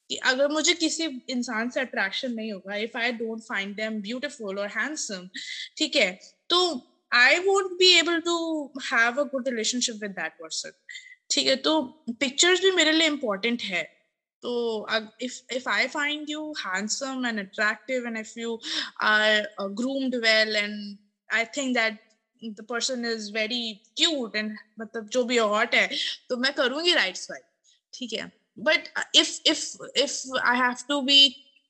कि 0.09 0.15
अगर 0.25 0.47
मुझे 0.47 0.73
किसी 0.75 1.05
इंसान 1.29 1.69
से 1.69 1.79
अट्रैक्शन 1.79 2.31
नहीं 2.33 2.51
होगा 2.53 2.75
if 2.77 2.97
I 2.97 3.11
don't 3.13 3.41
find 3.41 3.75
them 3.75 4.01
beautiful 4.01 4.59
और 4.59 4.67
हैंडसम 4.77 5.27
ठीक 5.77 5.95
है 5.95 6.11
तो 6.49 6.59
I 7.11 7.43
won't 7.45 7.79
be 7.79 7.99
able 7.99 8.21
to 8.21 8.71
have 8.89 9.17
a 9.17 9.25
good 9.25 9.47
relationship 9.47 9.95
with 10.01 10.15
that 10.15 10.37
person. 10.39 10.71
ठीक 11.31 11.47
है 11.47 11.55
तो 11.65 11.81
पिक्चर्स 12.19 12.61
भी 12.61 12.71
मेरे 12.71 12.91
लिए 12.91 13.07
इम्पोर्टेंट 13.07 13.61
है 13.61 13.83
तो 14.43 14.85
if 15.21 15.39
if 15.57 15.67
I 15.67 15.87
find 15.87 16.29
you 16.29 16.53
handsome 16.63 17.25
and 17.25 17.39
attractive 17.39 18.05
and 18.05 18.17
if 18.17 18.35
you 18.35 18.59
are 19.01 19.41
uh, 19.57 19.67
groomed 19.67 20.15
well 20.21 20.55
and 20.55 20.97
I 21.31 21.45
think 21.45 21.75
that 21.75 21.99
the 22.57 22.63
person 22.63 23.05
is 23.05 23.29
very 23.29 23.81
cute 23.95 24.35
and 24.35 24.57
मतलब 24.79 25.09
जो 25.13 25.23
भी 25.23 25.37
hot 25.37 25.73
है 25.75 25.87
तो 26.29 26.37
मैं 26.37 26.53
करूँगी 26.53 26.95
right 26.95 27.17
swipe 27.17 27.47
ठीक 27.93 28.13
है 28.13 28.31
but 28.57 28.89
if 29.13 29.39
if 29.45 29.65
if 29.95 30.15
I 30.43 30.55
have 30.55 30.85
to 30.87 31.03
be 31.03 31.19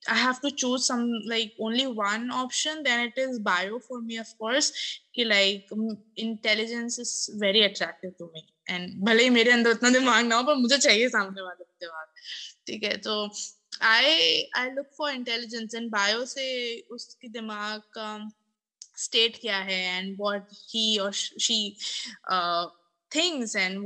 I 0.08 0.16
have 0.16 0.40
to 0.42 0.52
choose 0.52 0.86
some 0.86 1.12
like 1.26 1.54
only 1.60 1.86
one 1.86 2.32
option, 2.32 2.84
then 2.84 3.08
it 3.08 3.18
is 3.18 3.40
bio 3.40 3.80
for 3.80 4.02
me, 4.02 4.18
of 4.18 4.28
course. 4.38 4.72
कि 5.16 5.28
like 5.28 5.68
intelligence 6.16 7.00
is 7.00 7.30
very 7.36 7.64
attractive 7.64 8.18
to 8.18 8.30
me. 8.34 8.46
And 8.70 9.04
भले 9.06 9.24
ही 9.24 9.30
मेरे 9.30 9.52
अंदर 9.52 9.72
उतना 9.72 9.90
दिमाग 9.90 10.26
ना 10.26 10.36
हो 10.36 10.44
पर 10.44 10.56
मुझे 10.56 10.78
चाहिए 10.78 11.10
सामने 11.10 11.42
वाले 11.42 11.64
दिमाग 11.86 12.08
ठीक 12.68 12.84
है 12.84 12.96
तो 12.98 13.30
I 13.82 14.46
I 14.56 14.70
look 14.70 14.94
for 14.96 15.10
intelligence 15.12 15.74
and 15.74 15.92
bio 15.92 16.26
से 16.26 16.48
उसकी 16.92 17.30
दिमाग 17.30 17.82
का 17.98 18.32
state 18.98 19.40
क्या 19.42 19.58
है 19.58 19.82
and 20.00 20.18
what 20.18 20.48
he 20.72 21.00
or 21.00 21.12
she 21.12 21.78
uh, 22.30 22.68
thinks 23.12 23.56
and 23.56 23.84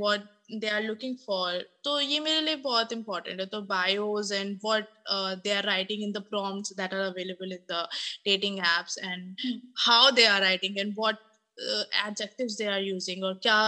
they 0.48 0.70
are 0.70 0.82
looking 0.82 1.16
for 1.16 1.62
तो 1.84 1.98
ये 2.00 2.20
मेरे 2.20 2.40
लिए 2.40 2.56
बहुत 2.64 2.92
important 2.92 3.40
है 3.40 3.46
तो 3.46 3.60
bios 3.66 4.30
and 4.30 4.58
what 4.60 4.88
uh, 5.10 5.36
they 5.44 5.52
are 5.52 5.66
writing 5.66 6.02
in 6.02 6.12
the 6.12 6.24
prompts 6.32 6.74
that 6.74 6.92
are 6.92 7.06
available 7.06 7.52
in 7.52 7.62
the 7.68 7.86
dating 8.24 8.58
apps 8.58 8.98
and 9.02 9.38
mm. 9.46 9.60
how 9.86 10.10
they 10.10 10.26
are 10.26 10.40
writing 10.40 10.78
and 10.78 10.94
what 10.96 11.18
adjectives 11.58 12.56
they 12.58 12.64
are 12.66 12.82
using 12.82 13.24
और 13.24 13.34
क्या 13.42 13.58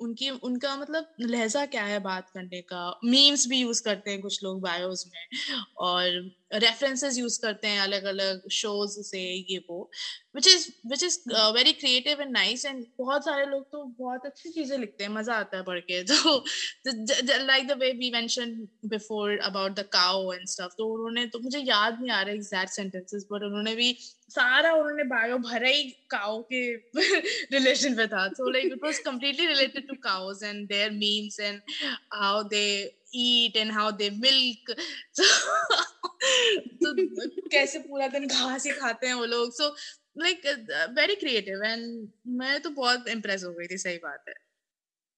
उनकी 0.00 0.30
उनका 0.30 0.74
मतलब 0.76 1.14
लहजा 1.20 1.64
क्या 1.74 1.84
है 1.84 1.98
बात 2.00 2.30
करने 2.30 2.60
का 2.72 2.82
मीम्स 3.04 3.46
भी 3.48 3.60
यूज़ 3.60 3.82
करते 3.84 4.10
हैं 4.10 4.20
कुछ 4.20 4.42
लोग 4.44 4.60
बायोज 4.60 5.04
में 5.12 5.40
और 5.86 6.20
रेफरेंसेस 6.52 7.18
यूज़ 7.18 7.40
करते 7.42 7.68
हैं 7.68 7.80
अलग 7.80 8.04
अलग 8.04 8.48
शोज़ 8.52 9.00
से, 9.02 9.20
ये 9.50 9.58
वो 9.70 9.90
which 10.36 10.46
is 10.48 10.66
which 10.88 11.02
is 11.04 11.18
very 11.54 11.72
creative 11.74 12.20
and 12.20 12.30
nice 12.32 12.64
and 12.66 12.84
बहुत 12.98 13.24
सारे 13.24 13.46
लोग 13.46 13.64
तो 13.72 13.84
बहुत 13.98 14.26
अच्छी 14.26 14.50
चीज़ें 14.50 14.76
लिखते 14.78 15.04
हैं, 15.04 15.10
मज़ा 15.12 15.34
आता 15.34 15.56
है 15.56 15.62
पढ़ 15.64 15.78
के। 15.90 16.02
तो 16.12 17.44
like 17.44 17.66
the 17.66 17.76
way 17.80 17.90
we 17.92 18.10
mention 18.10 18.56
before 18.86 19.38
about 19.40 19.72
the 19.72 19.84
cow 19.92 20.32
and 20.32 20.46
stuff 20.48 20.74
तो 20.78 20.86
उन्होंने 20.94 21.26
तो 21.26 21.38
मुझे 21.38 21.58
याद 21.58 22.00
नहीं 22.00 22.10
आ 22.10 22.20
रहा 22.22 22.34
एग्जैक्ट 22.34 22.72
सेंटेंसेस 22.72 23.26
बट 23.32 23.42
उन्होंने 23.42 23.74
भी 23.74 23.92
सारा 24.30 24.72
उन्होंने 24.74 25.04
बायो 25.04 25.38
भरा 25.38 25.68
ही 25.68 25.82
काउ 26.10 26.40
के 26.52 26.62
रिलेशन 27.52 27.94
पे 27.96 28.06
था। 28.06 28.26
So 28.28 28.50
like 28.50 28.72
it 28.72 28.84
was 28.84 28.98
completely 29.06 29.46
related 29.46 29.88
to 29.88 29.94
cows 30.02 30.42
and 30.42 30.66
their 30.68 30.90
memes 30.92 31.40
and 31.40 31.60
how 32.12 32.42
they 32.54 32.64
eat 33.12 33.56
and 33.56 33.72
how 33.72 33.90
they 33.90 34.10
milk. 34.10 34.76
So, 36.82 36.94
तो 36.94 37.28
कैसे 37.48 37.78
पूरा 37.78 38.06
दिन 38.08 38.26
घास 38.26 38.66
ही 38.66 38.72
खाते 38.72 39.06
हैं 39.06 39.14
वो 39.14 39.24
लोग? 39.24 39.52
So 39.52 39.68
like 40.18 40.42
very 40.98 41.14
creative 41.14 41.64
and 41.64 42.08
मैं 42.26 42.60
तो 42.60 42.70
बहुत 42.70 43.08
इम्प्रेस 43.08 43.44
हो 43.44 43.52
गई 43.52 43.66
थी 43.66 43.78
सही 43.78 43.96
बात 43.98 44.24
है। 44.28 44.34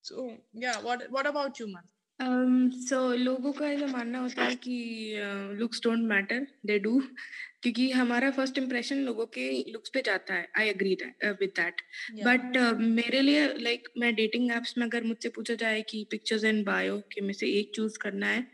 सो 0.05 0.29
या 0.57 0.79
व्हाट 0.79 1.03
व्हाट 1.11 1.27
अबाउट 1.27 1.61
यू 1.61 1.67
मन 1.67 1.89
सो 2.21 2.99
लोगों 3.15 3.53
का 3.53 3.69
ऐसा 3.71 3.87
मानना 3.87 4.19
होता 4.19 4.45
है 4.45 4.55
कि 4.57 4.75
looks 5.59 5.81
don't 5.85 5.99
matter 5.99 6.47
they 6.67 6.79
do 6.79 7.01
क्योंकि 7.63 7.91
हमारा 7.91 8.31
फ़र्स्ट 8.31 8.59
इम्प्रेशन 8.59 8.97
लोगों 8.97 9.27
के 9.27 9.51
लुक्स 9.73 9.91
पे 9.95 10.03
जाता 10.03 10.35
है 10.35 10.49
I 10.59 10.69
agree 10.69 10.95
with 11.25 11.53
that 11.57 11.81
but 12.23 12.57
मेरे 12.81 13.21
लिए 13.21 13.47
लाइक 13.59 13.81
like, 13.81 14.01
मैं 14.01 14.15
डेटिंग 14.15 14.53
एप्स 14.53 14.79
में 14.79 14.87
अगर 14.87 15.05
मुझसे 15.05 15.29
पूछा 15.29 15.55
जाए 15.55 15.83
कि 15.83 16.07
पिक्चर्स 16.11 16.45
एंड 16.45 16.65
बायो 16.67 16.99
के 17.13 17.21
में 17.21 17.33
से 17.33 17.49
एक 17.61 17.73
चूज़ 17.75 17.99
करना 17.99 18.27
है 18.27 18.47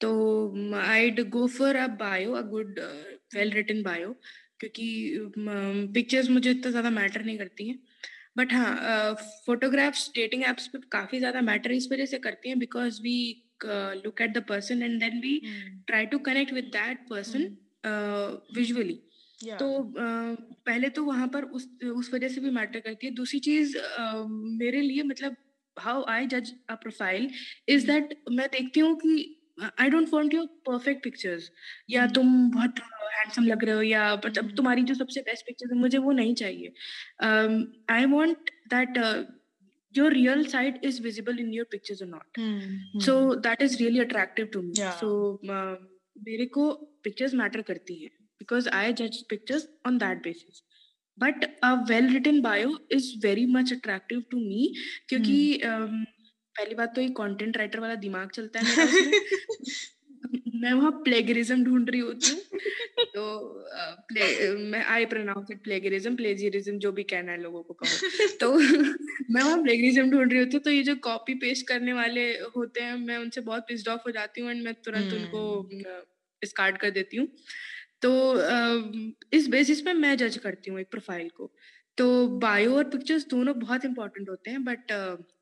तो 0.00 0.74
I 0.76 1.10
go 1.10 1.46
for 1.48 1.76
a 1.76 1.86
bio 1.86 2.32
a 2.32 2.42
good 2.42 2.80
well 3.34 3.52
written 3.52 3.82
bio 3.82 4.12
क्योंकि 4.60 4.86
पिक्चर्स 5.94 6.26
uh, 6.26 6.32
मुझे 6.32 6.50
इतना 6.50 6.70
ज़्यादा 6.70 6.90
मैटर 6.90 7.24
नहीं 7.24 7.38
करती 7.38 7.68
हैं। 7.68 7.78
बट 8.36 8.52
हाँ 8.52 9.14
फोटोग्राफ्स 9.46 10.10
डेटिंग 10.14 10.44
एप्स 10.44 10.66
पे 10.66 10.78
काफ़ी 10.92 11.18
ज़्यादा 11.18 11.40
मैटर 11.40 11.72
इस 11.72 11.88
वजह 11.92 12.06
से 12.06 12.18
करती 12.18 12.48
हैं 12.48 12.58
because 12.58 13.02
we 13.02 13.44
look 14.04 14.20
at 14.20 14.32
the 14.32 14.44
person 14.48 14.82
and 14.82 15.00
then 15.00 15.20
we 15.20 15.42
try 15.86 16.06
to 16.06 16.18
connect 16.18 16.52
with 16.52 16.64
that 16.64 16.98
person 16.98 17.56
visually 18.54 19.00
तो 19.44 19.78
uh, 19.78 20.54
पहले 20.66 20.88
तो 20.88 21.04
वहाँ 21.04 21.28
पर 21.28 21.42
उस 21.42 21.68
उस 21.84 22.14
वजह 22.14 22.28
से 22.28 22.40
भी 22.40 22.50
मैटर 22.50 22.80
करती 22.80 23.06
है। 23.06 23.14
दूसरी 23.14 23.40
चीज़ 23.40 23.78
uh, 23.78 24.26
मेरे 24.30 24.80
लिए 24.80 25.02
मतलब 25.02 25.36
हाउ 25.78 26.04
आई 26.08 26.26
जज 26.26 26.54
अ 26.70 26.74
प्रोफ़ाइल 26.74 27.30
इज़ 27.68 27.86
दैट 27.86 28.24
मैं 28.30 28.48
देखती 28.48 28.80
हूँ 28.80 28.96
कि 28.96 29.37
I 29.80 29.88
don't 29.90 30.08
want 30.12 30.34
your 30.34 30.46
perfect 30.66 31.02
pictures 31.04 31.50
या 31.90 32.04
hmm. 32.04 32.14
तुम 32.14 32.50
बहुत 32.50 32.80
हैंडसम 33.14 33.44
लग 33.44 33.64
रहे 33.64 33.74
हो 33.74 33.82
या 33.82 34.14
मतलब. 34.14 34.54
तुम्हारी 34.56 34.82
जो 34.82 34.94
सबसे 34.94 35.20
बेस्ट 35.20 35.46
पिक्चर्स 35.46 35.72
है 35.72 35.78
मुझे 35.78 35.98
वो 35.98 36.12
नहीं 36.12 36.34
चाहिए 36.34 36.72
I 37.90 38.04
want 38.16 38.50
that 38.74 38.98
your 39.94 40.08
real 40.10 40.42
side 40.46 40.74
is 40.82 40.98
visible 41.04 41.38
in 41.42 41.52
your 41.52 41.64
pictures 41.64 42.00
or 42.02 42.06
not 42.06 42.38
mm-hmm. 42.38 42.98
so 43.04 43.34
that 43.46 43.62
is 43.66 43.76
really 43.80 44.00
attractive 44.00 44.50
to 44.50 44.60
me 44.62 44.72
yeah. 44.74 44.98
so 45.02 45.08
uh, 45.50 45.76
मेरे 46.26 46.46
को 46.54 46.70
पिक्चर्स 47.04 47.34
मैटर 47.34 47.60
करती 47.62 47.94
है 47.94 48.08
बिकॉज़ 48.40 48.68
आई 48.68 48.92
जज 48.92 49.20
pictures 49.30 49.68
on 49.86 49.98
that 49.98 50.22
basis 50.22 50.62
but 51.18 51.44
a 51.64 51.72
well 51.88 52.08
written 52.12 52.40
bio 52.40 52.78
is 52.92 53.12
very 53.26 53.46
much 53.56 53.72
attractive 53.72 54.22
to 54.30 54.38
me 54.38 54.72
क्योंकि 55.08 55.38
hmm. 55.64 55.84
um, 55.84 56.04
पहली 56.58 56.74
बात 56.74 56.94
तो 56.94 57.00
ये 57.00 57.08
कंटेंट 57.08 57.56
राइटर 57.56 57.80
वाला 57.80 57.94
दिमाग 57.94 58.30
चलता 58.30 58.60
है 58.60 58.86
मैं 60.54 60.72
वहाँ 60.72 60.90
प्लेगरिज्म 60.90 61.64
ढूंढ 61.64 61.90
रही 61.90 62.00
होती 62.00 62.30
हूँ। 62.30 62.58
तो 63.14 63.24
प्ले 64.08 64.50
मैं 64.64 64.84
I 64.84 65.04
pronounce 65.04 65.50
it 65.50 65.62
plagiarism 65.62 66.16
plagiarism 66.16 66.78
जो 66.78 66.92
भी 66.92 67.02
कहना 67.02 67.32
है 67.32 67.40
लोगों 67.42 67.62
को 67.62 67.74
कहो। 67.74 68.26
तो 68.40 68.52
मैं 69.30 69.42
वहाँ 69.42 69.62
प्लेगरिज्म 69.62 70.10
ढूंढ 70.10 70.32
रही 70.32 70.38
होती 70.38 70.56
हूँ। 70.56 70.62
तो 70.64 70.70
ये 70.70 70.82
जो 70.82 70.94
कॉपी 70.96 71.34
पेस्ट 71.34 71.66
करने 71.66 71.92
वाले 71.92 72.28
होते 72.56 72.80
हैं 72.80 72.96
मैं 72.96 73.16
उनसे 73.16 73.40
बहुत 73.40 73.62
पिस्ड 73.68 73.88
ऑफ़ 73.88 74.00
हो 74.06 74.10
जाती 74.10 74.40
हूँ 74.40 74.50
एंड 74.50 74.62
मैं 74.64 74.74
तुरंत 74.74 75.12
hmm. 75.12 75.22
उनको 75.22 76.46
स्टार्ट 76.46 76.78
कर 76.78 76.90
देती 76.90 77.16
हूँ। 77.16 77.28
तो 78.02 78.10
इस 79.32 79.48
बेसिस 79.48 79.80
पे 79.80 79.92
मैं 79.92 80.16
जज 80.16 80.36
करती 80.36 80.70
हूँ 80.70 80.80
एक 80.80 80.90
प्रोफ़ाइल 80.90 81.28
को। 81.28 81.52
तो 81.98 82.26
बायो 82.38 82.76
और 82.76 82.84
पिक्चर्स 82.84 83.26
दोनों 83.26 83.58
बहुत 83.58 83.84
इंपॉर्टेंट 83.84 84.28
होते 84.28 84.50
हैं 84.50 84.64
but 84.64 84.92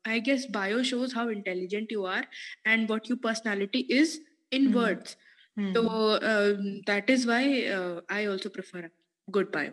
I 0.07 0.19
guess 0.19 0.47
bio 0.51 0.83
shows 0.83 1.15
how 1.15 1.29
intelligent 1.29 1.91
you 1.91 2.05
are 2.05 2.27
and 2.67 2.89
what 2.91 3.09
your 3.09 3.19
personality 3.23 3.79
is 3.79 4.19
in 4.51 4.67
words 4.73 5.17
तो 5.57 5.83
that 6.87 7.09
is 7.09 7.27
why 7.27 7.63
I 8.11 8.25
also 8.25 8.49
prefer 8.49 8.89
good 9.27 9.51
bio 9.53 9.71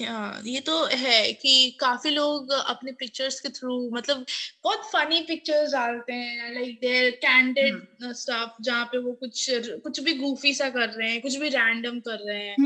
या 0.00 0.42
ये 0.46 0.60
तो 0.60 0.84
है 0.86 1.32
कि 1.32 1.70
काफ़ी 1.80 2.10
लोग 2.10 2.52
अपने 2.52 2.92
पिक्चर्स 2.92 3.40
के 3.40 3.48
थ्रू 3.48 3.90
मतलब 3.90 4.24
बहुत 4.64 4.84
फनी 4.92 5.20
पिक्चर्स 5.22 5.72
डालते 5.72 6.12
हैं 6.12 6.52
लाइक 6.54 6.78
देयर 6.80 7.10
कैंडेड 7.24 8.12
स्टफ़ 8.12 8.62
जहाँ 8.62 8.84
पे 8.84 8.98
वो 8.98 9.12
कुछ 9.12 9.46
कुछ 9.84 10.00
भी 10.00 10.12
गूफी 10.14 10.54
सा 10.54 10.68
कर 10.70 10.88
रहे 10.88 11.10
हैं 11.10 11.20
कुछ 11.22 11.36
भी 11.36 11.48
रैंडम 11.48 12.00
कर 12.00 12.18
रहे 12.26 12.46
हैं। 12.46 12.56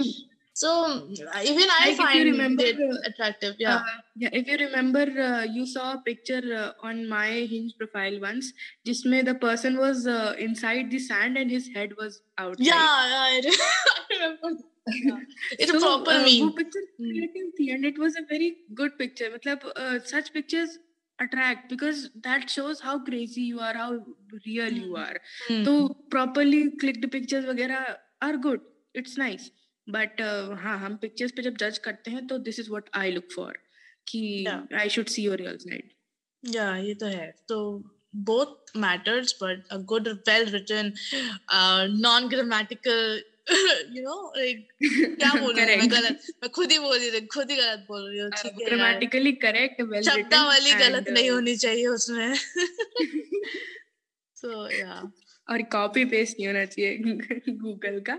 So 0.53 1.09
even 1.09 1.69
I 1.71 1.89
like 1.89 1.97
find 1.97 2.25
remember, 2.25 2.65
it 2.65 2.77
attractive. 3.07 3.55
Yeah. 3.59 3.77
Uh, 3.77 3.83
yeah. 4.17 4.29
If 4.33 4.47
you 4.47 4.59
remember, 4.59 5.03
uh, 5.03 5.45
you 5.45 5.65
saw 5.65 5.95
a 5.95 5.99
picture 5.99 6.43
uh, 6.55 6.87
on 6.87 7.09
my 7.09 7.29
Hinge 7.29 7.75
profile 7.79 8.21
once, 8.21 8.53
just 8.85 9.07
may 9.07 9.23
the 9.23 9.35
person 9.35 9.79
was 9.79 10.07
uh, 10.07 10.35
inside 10.39 10.91
the 10.91 10.99
sand 10.99 11.37
and 11.39 11.51
his 11.51 11.69
head 11.75 11.93
was 11.97 12.23
out. 12.37 12.57
Yeah, 12.59 12.75
I 12.77 13.41
remember. 14.11 14.63
Yeah. 14.87 15.19
it's 15.53 15.71
so, 15.71 15.79
a 15.79 15.81
proper 15.81 16.11
uh, 16.11 16.25
meme. 16.25 16.53
picture 16.55 16.81
creative 16.97 17.53
mm. 17.61 17.75
and 17.75 17.85
it 17.85 17.99
was 17.99 18.17
a 18.17 18.23
very 18.29 18.57
good 18.75 18.99
picture. 18.99 19.31
Matlab, 19.31 19.65
uh, 19.77 20.01
such 20.05 20.33
pictures 20.33 20.79
attract 21.21 21.69
because 21.69 22.11
that 22.23 22.51
shows 22.51 22.81
how 22.81 22.99
crazy 22.99 23.43
you 23.43 23.61
are, 23.61 23.75
how 23.75 24.01
real 24.47 24.73
you 24.73 24.89
hmm. 24.89 24.97
are. 24.97 25.17
Mm. 25.49 25.65
So 25.65 25.97
properly 26.11 26.71
clicked 26.81 27.09
pictures, 27.13 27.45
wagera, 27.45 27.97
are 28.23 28.37
good. 28.37 28.61
It's 28.95 29.17
nice. 29.17 29.51
But 29.91 30.13
uh, 30.13 30.63
हाँ 30.63 30.79
हम 30.79 30.97
pictures 30.97 31.33
पे 31.33 31.43
जब 31.43 31.57
जज 31.57 31.79
करते 31.79 32.11
हैं 32.11 32.27
तो 32.27 32.39
this 32.39 32.61
is 32.61 32.71
what 32.71 32.91
I 32.95 33.11
look 33.11 33.29
for 33.37 33.59
कि 34.09 34.47
I 34.75 34.89
should 34.89 35.07
see 35.07 35.23
your 35.23 35.59
side 35.61 35.91
या 36.55 36.77
ये 36.77 36.95
तो 36.95 37.07
है. 37.07 37.35
तो 37.49 37.85
both 38.17 38.77
matters 38.77 39.35
but 39.43 39.69
a 39.71 39.77
good 39.77 40.09
well 40.09 40.45
written 40.45 40.93
non 42.01 42.29
grammatical 42.29 43.23
you 43.93 44.03
know 44.03 44.33
like 44.37 44.69
क्या 44.85 45.41
बोल 45.41 45.55
रही 45.55 45.77
हूँ 45.77 45.87
गलत 45.87 46.21
मैं 46.43 46.51
खुद 46.51 46.73
ही 46.73 46.79
बोल 46.79 46.99
रही 46.99 47.11
थी 47.11 47.27
खुद 47.27 47.51
ही 47.51 47.57
गलत 47.57 47.85
बोल 47.89 48.11
रही 48.11 48.19
हूँ 48.19 48.31
ठीक 48.31 48.53
है 48.53 48.67
ग्रामेटिकली 48.67 49.33
करेक्ट 49.33 49.81
वेल 49.81 50.11
रिटन 50.11 50.45
वाली 50.45 50.73
गलत 50.73 51.09
नहीं 51.09 51.31
होनी 51.31 51.57
चाहिए 51.57 51.87
उसमें. 51.87 52.35
सो 54.37 54.79
या 54.79 55.13
और 55.51 55.63
कॉपी 55.63 56.05
पेस्ट 56.05 56.37
नहीं 56.39 56.47
होना 56.47 56.65
चाहिए 56.65 56.99
गूगल 57.49 58.01
का. 58.01 58.19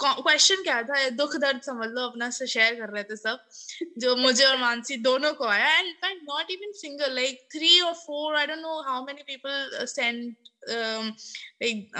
क्वेश्चन 0.00 0.62
क्या 0.62 0.82
था? 0.82 1.08
दुख 1.10 1.36
दर्द 1.36 1.60
समझ 1.62 1.88
लो, 1.88 2.06
अपना 2.08 2.28
से 2.30 2.46
शेयर 2.46 2.74
कर 2.74 2.88
रहे 2.88 3.02
थे 3.02 3.16
सब, 3.16 3.44
जो 3.98 4.14
मुझे 4.16 4.44
और 4.44 4.56
मानसी 4.58 4.96
दोनों 5.02 5.32
को 5.34 5.46
आया। 5.46 5.78
And 5.78 5.94
fact 5.96 6.22
not 6.22 6.50
even 6.50 6.72
single 6.72 7.14
like 7.14 7.46
three 7.52 7.80
और 7.80 7.92
four 7.96 8.36
I 8.36 8.46
don't 8.46 8.58
know 8.58 8.80
how 8.82 9.04
many 9.06 9.22
people 9.22 9.84
send 9.86 10.34
like 10.68 11.90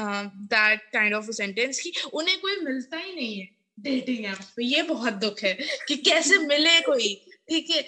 that 0.52 0.83
kind 0.92 1.14
of 1.14 1.30
sentence 1.33 1.80
कि 1.80 1.92
उन्हें 2.12 2.38
कोई 2.40 2.57
मिलता 2.61 2.96
ही 2.96 3.14
नहीं 3.14 3.38
है 3.40 3.48
डेटिंग 3.80 4.24
ऐप 4.26 4.61
ये 4.61 4.83
बहुत 4.83 5.14
दुख 5.22 5.42
है 5.44 5.54
कि 5.88 5.96
कैसे 5.96 6.38
मिले 6.38 6.80
कोई? 6.80 7.14
ठीक 7.48 7.70
है, 7.70 7.83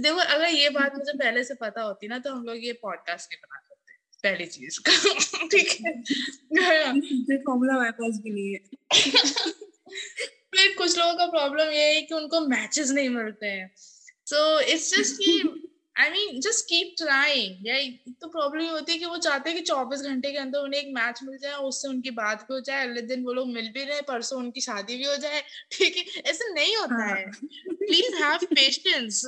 देखो, 0.00 0.16
अगर 0.16 0.48
ये 0.48 0.70
बात 0.70 0.96
मुझे 0.96 1.12
पहले 1.14 1.44
से 1.44 1.54
पता 1.54 1.82
होती 1.82 2.08
ना 2.08 2.18
तो 2.18 2.32
हम 2.32 2.44
लोग 2.44 2.64
ये 2.64 2.72
पॉडकास्ट 2.82 3.30
नहीं 3.30 3.40
बना 3.42 3.58
सकते 3.58 3.67
पहली 4.22 4.46
चीज़ 4.46 4.80
ठीक 5.46 5.68
है। 5.86 6.02
फॉर्मूला 7.38 7.74
हमारे 7.74 7.90
पास 7.90 8.20
भी 8.24 8.30
नहीं 8.30 8.54
है। 8.54 8.60
फिर 10.54 10.74
कुछ 10.78 10.98
लोगों 10.98 11.14
का 11.14 11.26
प्रॉब्लम 11.26 11.70
ये 11.70 11.94
है 11.94 12.02
कि 12.02 12.14
उनको 12.14 12.40
मैचेस 12.40 12.90
नहीं 12.90 13.08
मिलते 13.08 13.46
हैं। 13.46 13.74
सो 14.26 14.60
इट्स 14.60 14.98
जस्ट 14.98 15.16
कि 15.16 15.42
I 15.98 16.10
mean 16.10 16.40
just 16.40 16.64
keep 16.64 16.94
trying 16.98 17.66
या 17.66 17.76
तो 18.20 18.28
प्रॉब्लम 18.28 18.62
ये 18.62 18.68
होती 18.68 18.92
है 18.92 18.98
कि 18.98 19.04
वो 19.04 19.16
चाहते 19.16 19.50
हैं 19.50 19.58
कि 19.58 19.64
चौबीस 19.64 20.02
घंटे 20.02 20.30
के 20.32 20.38
अंदर 20.38 20.58
उन्हें 20.58 20.80
एक 20.80 20.92
मैच 20.94 21.20
मिल 21.22 21.38
जाए 21.38 21.54
उससे 21.68 21.88
उनकी 21.88 22.10
बात 22.10 22.42
भी 22.42 22.54
हो 22.54 22.60
जाए 22.60 22.86
अगले 22.86 23.02
दिन 23.02 23.24
वो 23.24 23.32
लोग 23.32 23.48
मिल 23.48 23.68
भी 23.68 23.84
रहे 23.84 24.00
परसों 24.00 24.38
उनकी 24.38 24.60
शादी 24.60 24.96
भी 24.96 25.04
हो 25.04 25.16
जाए 25.16 25.40
ठीक 25.72 25.96
है? 25.96 26.22
ऐसा 26.22 26.52
नहीं 26.52 26.76
होता 26.76 27.02
हाँ. 27.04 27.16
है। 27.16 27.24
प्लीज़ 27.74 28.14
हैव 28.22 28.46
पेशेंस 28.54 29.22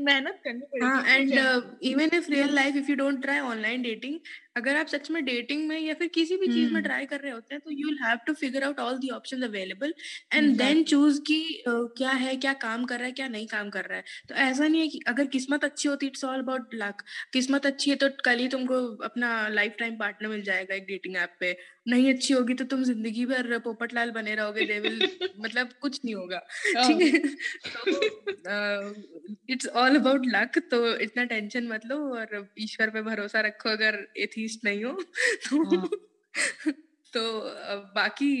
मेहनत 0.00 0.40
करनी 0.44 0.66
पड़ेगी 0.74 1.12
and 1.12 1.72
even 1.82 2.16
if 2.16 2.30
real 2.30 2.54
life 2.54 2.76
if 2.76 2.90
you 2.90 2.96
don't 2.96 3.22
try 3.22 3.38
online 3.38 3.82
dating 3.82 4.18
अगर 4.56 4.76
आप 4.76 4.86
सच 4.86 5.10
में 5.10 5.24
डेटिंग 5.24 5.66
में 5.68 5.78
या 5.78 5.94
फिर 5.94 6.08
किसी 6.08 6.36
भी 6.36 6.48
चीज़ 6.48 6.70
में 6.70 6.82
ट्राई 6.82 7.06
कर 7.06 7.20
रहे 7.20 7.32
होते 7.32 7.54
हैं 7.54 7.60
तो 7.64 7.70
you 7.70 7.86
will 7.88 7.98
have 8.02 8.18
to 8.26 8.32
figure 8.34 8.64
out 8.64 8.80
all 8.80 8.98
the 8.98 9.08
options 9.10 9.42
available 9.44 9.94
and 10.32 10.56
then 10.58 10.82
choose 10.84 11.20
कि 11.20 11.38
क्या 11.68 12.10
है 12.12 12.34
क्या 12.36 12.52
काम 12.62 12.84
कर 12.84 12.96
रहा 12.98 13.06
है 13.06 13.12
क्या 13.12 13.28
नहीं 13.28 13.46
काम 13.46 13.70
कर 13.70 13.84
रहा 13.84 13.98
है। 13.98 14.04
तो 14.28 14.34
ऐसा 14.36 14.66
नहीं 14.68 14.80
है 14.80 14.88
कि 14.88 15.00
अगर 15.08 15.26
किस्मत 15.28 15.64
अच्छी 15.64 15.88
होती 15.88 16.06
इट्स 16.06 16.24
ऑल 16.24 16.38
अबाउट 16.40 16.74
लक 16.74 17.02
किस्मत 17.32 17.66
अच्छी 17.66 17.90
है 17.90 17.96
तो 17.96 18.08
कल 18.24 18.38
ही 18.38 18.48
तुमको 18.48 18.80
अपना 19.04 19.30
लाइफ 19.50 19.74
टाइम 19.78 19.96
पार्टनर 19.98 20.28
मिल 20.28 20.42
जाएगा 20.42 20.74
एक 20.74 20.86
डेटिंग 20.86 21.16
ऐप 21.16 21.36
पे। 21.40 21.56
नहीं 21.88 22.12
अच्छी 22.14 22.34
होगी 22.34 22.54
तो 22.54 22.64
तुम 22.64 22.82
ज़िंदगी 22.84 23.24
भर 23.26 23.58
पोपट 23.58 23.94
लाल 23.94 24.10
बने 24.10 24.34
रहोगे 24.34 24.64
देविल 24.64 25.00
मतलब 25.40 25.72
कुछ 25.80 26.00
नहीं 26.04 26.14
होगा। 26.14 26.38
ठीक 26.82 27.00
है? 27.00 27.10
इट्स 29.50 29.66
ऑल 29.76 29.96
अबाउट 29.96 30.22
लक 30.26 30.58
तो 30.70 30.78
इतना 30.98 31.24
टेंशन 31.24 31.66
मत 31.68 31.80
लो 31.86 31.96
और 32.16 32.48
ईश्वर 32.58 32.90
पे 32.90 33.02
भरोसा 33.02 33.40
रखो 33.40 33.68
अगर 33.68 33.98
एथीस्ट 34.40 34.64
नहीं 34.64 34.84
हो 34.84 34.92
तो 35.48 35.64
हाँ। 35.64 35.88
तो 37.14 37.22
बाकी 37.94 38.34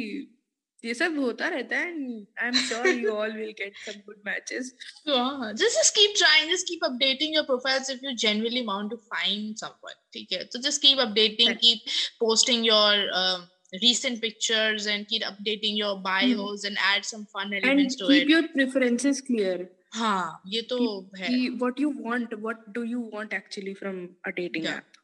ये 0.84 0.92
सब 0.94 1.18
होता 1.18 1.48
रहता 1.48 1.76
है 1.76 1.88
I 1.88 2.46
am 2.46 2.52
sure 2.66 2.86
you 2.88 3.10
all 3.10 3.32
will 3.36 3.50
get 3.58 3.76
some 3.76 3.98
good 4.06 4.20
matches 4.26 4.72
just 5.08 5.78
just 5.78 5.94
keep 5.94 6.14
trying 6.18 6.52
just 6.52 6.66
keep 6.68 6.84
updating 6.84 7.34
your 7.34 7.44
profiles 7.44 7.90
if 7.90 8.04
you 8.04 8.12
genuinely 8.26 8.62
want 8.66 8.90
to 8.90 8.96
find 9.14 9.56
someone 9.56 10.00
ठीक 10.12 10.32
है 10.32 10.44
तो 10.52 10.60
just 10.68 10.82
keep 10.82 10.98
updating 11.08 11.54
keep 11.64 11.90
posting 12.20 12.66
your 12.66 13.48
recent 13.82 14.20
pictures 14.22 14.86
and 14.92 15.06
keep 15.10 15.24
updating 15.26 15.76
your 15.80 15.90
bios 16.06 16.62
mm. 16.62 16.68
and 16.68 16.78
add 16.86 17.04
some 17.04 17.20
fun 17.34 17.52
elements 17.58 17.94
and 17.94 18.00
to 18.00 18.08
keep 18.08 18.24
it. 18.24 18.32
your 18.32 18.48
preferences 18.54 19.20
clear. 19.26 19.58
हाँ 19.94 20.42
ये 20.46 20.62
तो 20.72 20.78
है. 21.18 21.28
What 21.60 21.78
you 21.84 21.90
want, 22.06 22.34
what 22.46 22.66
do 22.74 22.84
you 22.94 23.04
want 23.14 23.32
actually 23.38 23.74
from 23.74 24.02
a 24.30 24.32
dating 24.40 24.64
yeah. 24.64 24.80
app? 24.80 24.99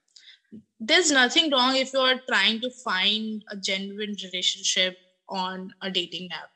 There's 0.80 1.11
nothing 1.11 1.50
wrong 1.50 1.76
if 1.76 1.92
you 1.92 2.00
are 2.00 2.20
trying 2.28 2.61
to 2.61 2.70
find 2.70 3.42
a 3.48 3.56
genuine 3.56 4.14
relationship 4.24 4.98
on 5.28 5.72
a 5.80 5.90
dating 5.90 6.28
app. 6.32 6.50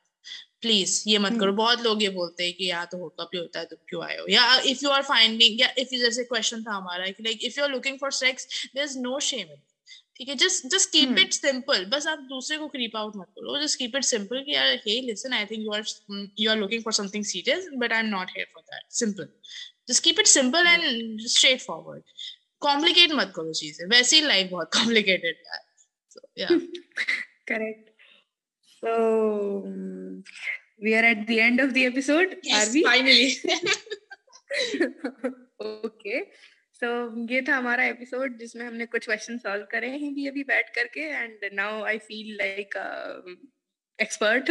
Please 0.62 1.02
ये 1.08 1.18
मत 1.18 1.38
करो। 1.40 1.52
बहुत 1.52 1.82
लोग 1.82 2.02
ये 2.02 2.08
बोलते 2.14 2.44
हैं 2.44 2.52
कि 2.54 2.70
या 2.70 2.84
तो 2.84 2.98
होगा 2.98 3.24
भी 3.24 3.38
होता 3.38 3.60
है 3.60 3.66
तुम 3.66 3.78
क्यों 3.88 4.02
आए 4.04 4.16
हो? 4.16 4.26
या 4.30 4.58
इफ़ 4.70 4.84
यू 4.84 4.90
आर 4.90 5.02
फाइंडिंग 5.02 5.60
या 5.60 5.68
इफ़ 5.78 5.94
जैसे 5.96 6.24
क्वेश्चन 6.24 6.62
था 6.62 6.74
हमारा 6.74 7.06
कि 7.06 7.22
like 7.22 7.44
if 7.44 7.58
you 7.58 7.64
are 7.64 7.70
looking 7.70 7.98
for 7.98 8.12
sex 8.12 8.46
there 8.74 8.84
is 8.86 8.98
no 8.98 9.18
shame 9.28 9.52
in 9.52 9.62
ठीक 10.16 10.28
है 10.28 10.34
just 10.42 10.66
just 10.74 10.90
keep 10.92 11.18
it 11.18 11.32
simple 11.32 11.84
बस 11.94 12.06
आप 12.06 12.18
दूसरे 12.30 12.58
को 12.58 12.68
क्रीप 12.68 12.96
आउट 12.96 13.16
मत 13.16 13.26
करो। 13.36 13.62
जस्ट 13.62 13.78
कीप 13.78 13.96
इट 13.96 14.04
सिंपल 14.04 14.42
कि 14.46 14.54
यार 14.54 14.74
hey 14.86 15.00
listen 15.06 15.32
I 15.32 15.46
think 15.50 15.62
you 15.62 15.72
are 15.72 15.84
you 16.40 16.50
are 16.50 16.58
looking 16.58 16.82
for 16.84 16.92
something 16.92 17.24
serious 17.24 17.68
but 17.76 17.92
I 17.92 17.98
am 17.98 18.10
not 18.16 18.36
here 18.36 18.46
for 18.54 18.62
that 18.74 18.92
simple 18.98 19.28
just 19.88 20.04
keep 20.04 20.20
it 20.20 20.26
simple 20.26 20.66
and 20.66 21.26
straightforward 21.60 22.02
complicate 22.60 23.12
मत 23.12 23.32
करो 23.36 23.52
चीज़ें। 23.52 23.86
वैसे 23.86 24.16
ही 24.16 24.22
life 24.22 24.50
बहुत 24.50 24.70
complicated 24.74 25.36
है 25.52 25.70
yeah. 26.36 26.48
Correct. 27.48 27.90
So 28.82 29.64
we 30.82 30.94
are 30.94 31.04
at 31.04 31.26
the 31.26 31.40
end 31.40 31.60
of 31.60 31.74
the 31.74 31.86
episode 31.86 32.36
yes, 32.42 32.68
are 32.68 32.72
we? 32.72 32.84
finally. 32.84 33.36
Okay. 35.60 36.20
So 36.72 36.86
so, 36.86 37.30
ये 37.30 37.42
था 37.42 37.56
हमारा 37.56 37.84
एपिसोड 37.84 38.38
जिसमें 38.38 38.66
हमने 38.66 38.86
कुछ 38.86 39.04
क्वेश्चन 39.04 39.38
सॉल्व 39.38 39.66
करे 39.70 39.88
हैं 39.88 40.14
भी 40.14 40.26
अभी 40.26 40.44
बैठ 40.44 40.74
करके 40.74 41.00
and 41.00 41.38
now 41.52 41.84
I 41.84 41.98
feel 41.98 42.36
like 42.36 42.74
expert 44.02 44.50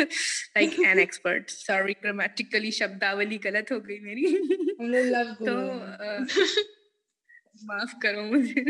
like 0.58 0.76
an 0.86 1.00
expert 1.00 1.50
sorry 1.50 1.93
grammatically 1.93 2.72
शब्दावली 2.72 3.38
गलत 3.38 3.72
हो 3.72 3.80
गई 3.80 4.00
मेरी। 4.00 4.38
तो 5.48 5.56
माफ़ 7.63 7.95
करो 8.02 8.24
मुझे। 8.24 8.63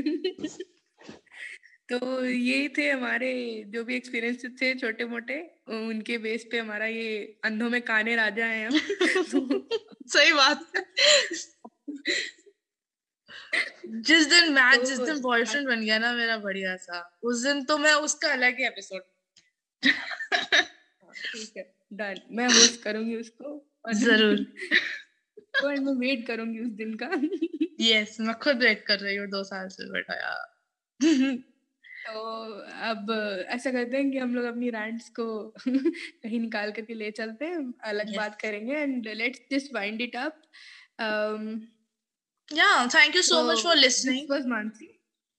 तो 1.90 2.26
ये 2.26 2.70
थे 2.78 2.90
हमारे 2.90 3.64
जो 3.68 3.84
भी 3.84 3.96
एक्सपीरियंस 3.96 4.46
थे 4.62 4.74
छोटे 4.76 5.06
मोटे 5.06 5.40
उनके 5.68 6.18
बेस 6.18 6.48
पे 6.52 6.60
हमारा 6.60 6.86
ये 6.86 7.40
अंधों 7.46 7.70
में 7.70 7.82
काने 7.82 8.16
राजा 8.16 8.46
है 8.46 8.66
हम। 8.68 8.80
सही 10.08 10.34
बात। 10.34 10.72
जिस 13.86 14.26
दिन 14.28 14.54
मैच 14.54 14.80
तो, 14.80 14.86
जिस 14.86 15.00
दिन 15.00 15.20
बॉयफ्रेंड 15.22 15.68
बन 15.68 15.82
गया 15.82 15.98
ना 16.00 16.14
मेरा 16.14 16.38
बढ़िया 16.38 16.76
सा 16.76 17.20
उस 17.24 17.44
दिन 17.44 17.64
तो 17.64 17.78
मैं 17.78 17.94
उसका 17.94 18.32
अलग 18.32 18.58
ही 18.60 18.66
एपिसोड 18.66 19.02
ठीक 21.32 21.58
है 21.58 21.64
डन 21.94 22.22
मैं 22.32 22.46
होस्ट 22.46 22.82
करूँगी 22.84 23.16
उसको। 23.16 23.66
ज़रूर। 23.94 24.46
तो 25.62 25.70
मैं 25.82 25.94
वेट 26.00 26.26
करूँगी 26.28 26.60
उस 26.60 26.72
दिन 26.82 26.94
का 27.04 27.12
यस 27.82 28.18
मैं 28.20 28.36
खुद 28.40 28.64
वेट 28.64 28.84
कर 28.88 29.00
रही 29.00 29.16
हूँ 29.16 29.28
दो 29.30 29.44
साल 29.44 29.68
से 29.70 29.92
बैठा 29.92 30.14
यार 30.16 31.38
तो 32.06 32.22
अब 32.90 33.12
ऐसा 33.56 33.72
करते 33.72 33.98
हैं 33.98 34.12
कि 34.12 34.18
हम 34.18 34.36
लोग 34.36 34.46
अपनी 34.46 34.70
रैंट्स 34.76 35.10
को 35.20 35.26
कहीं 35.68 36.40
निकाल 36.40 36.72
करके 36.72 36.94
ले 36.94 37.12
चलते 37.12 37.46
हैं 37.46 37.74
अलग 37.84 38.08
yes. 38.08 38.18
बात 38.18 38.40
करेंगे 38.42 38.74
and 38.74 39.08
let's 39.16 39.42
just 39.52 39.74
wind 39.76 40.02
it 40.02 40.16
up 40.16 40.42
you 42.52 43.24
so, 43.24 43.36
so 43.36 43.44
much 43.48 43.62
for 43.62 43.76
listening. 43.76 44.22
This 44.22 44.30
was 44.30 44.46
Mansi. 44.46 44.88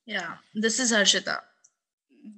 Yeah, 0.07 0.37
this 0.55 0.79
is 0.79 0.93
Harshita. 0.93 1.39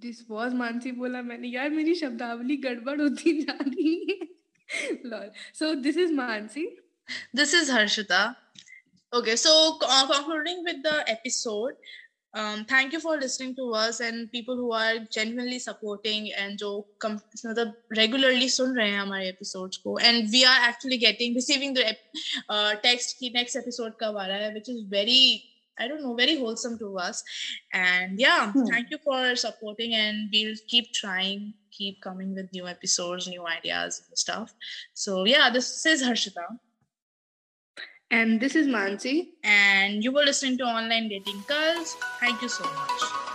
This 0.04 0.22
was 0.28 0.54
Mansi 0.54 0.92
बोला 0.96 1.22
मैंने 1.22 1.48
यार 1.48 1.70
मेरी 1.70 1.94
शब्दावली 1.94 2.56
गड़बड़ 2.64 3.00
होती 3.00 3.40
जा 3.42 3.58
रही 3.60 3.94
है. 4.10 4.28
Lol. 5.04 5.30
So 5.52 5.74
this 5.74 5.96
is 5.96 6.10
Mansi. 6.10 6.64
This 7.33 7.53
is 7.53 7.69
Harshita. 7.69 8.35
Okay, 9.13 9.35
so 9.35 9.77
uh, 9.81 10.07
concluding 10.07 10.63
with 10.63 10.83
the 10.83 11.09
episode, 11.09 11.73
um, 12.33 12.65
thank 12.65 12.93
you 12.93 12.99
for 12.99 13.17
listening 13.17 13.55
to 13.55 13.73
us 13.73 13.99
and 13.99 14.31
people 14.31 14.55
who 14.55 14.71
are 14.71 14.99
genuinely 15.11 15.59
supporting 15.59 16.31
and 16.33 16.59
जो 16.59 16.85
मतलब 17.03 17.73
regularly 17.97 18.49
सुन 18.49 18.75
रहे 18.77 18.89
हैं 18.89 18.99
हमारे 18.99 19.31
episodes 19.31 19.77
को 19.85 19.97
and 20.01 20.29
we 20.31 20.43
are 20.45 20.59
actually 20.69 20.97
getting 20.97 21.33
receiving 21.33 21.73
the 21.73 21.95
uh, 22.49 22.75
text 22.83 23.17
कि 23.19 23.33
next 23.33 23.55
episode 23.55 23.93
कब 24.01 24.17
आ 24.17 24.25
रहा 24.27 24.37
है 24.37 24.53
which 24.53 24.69
is 24.69 24.83
very 24.83 25.43
I 25.79 25.87
don't 25.87 26.03
know 26.03 26.15
very 26.15 26.37
wholesome 26.37 26.77
to 26.79 26.97
us 26.97 27.23
and 27.71 28.19
yeah 28.19 28.51
hmm. 28.51 28.65
thank 28.65 28.91
you 28.91 28.97
for 29.03 29.35
supporting 29.35 29.93
and 29.95 30.29
we'll 30.33 30.55
keep 30.67 30.91
trying 30.91 31.53
keep 31.71 32.01
coming 32.01 32.33
with 32.35 32.51
new 32.51 32.67
episodes 32.67 33.27
new 33.27 33.45
ideas 33.47 34.01
and 34.07 34.17
stuff 34.17 34.55
so 34.93 35.23
yeah 35.25 35.49
this 35.49 35.85
is 35.85 36.03
Harshita 36.03 36.47
and 38.12 38.40
this 38.40 38.54
is 38.54 38.68
Mansi. 38.68 39.30
And 39.42 40.04
you 40.04 40.12
were 40.12 40.22
listening 40.22 40.58
to 40.58 40.64
Online 40.64 41.08
Dating 41.08 41.42
Girls. 41.48 41.96
Thank 42.20 42.42
you 42.42 42.48
so 42.48 42.64
much. 42.64 43.31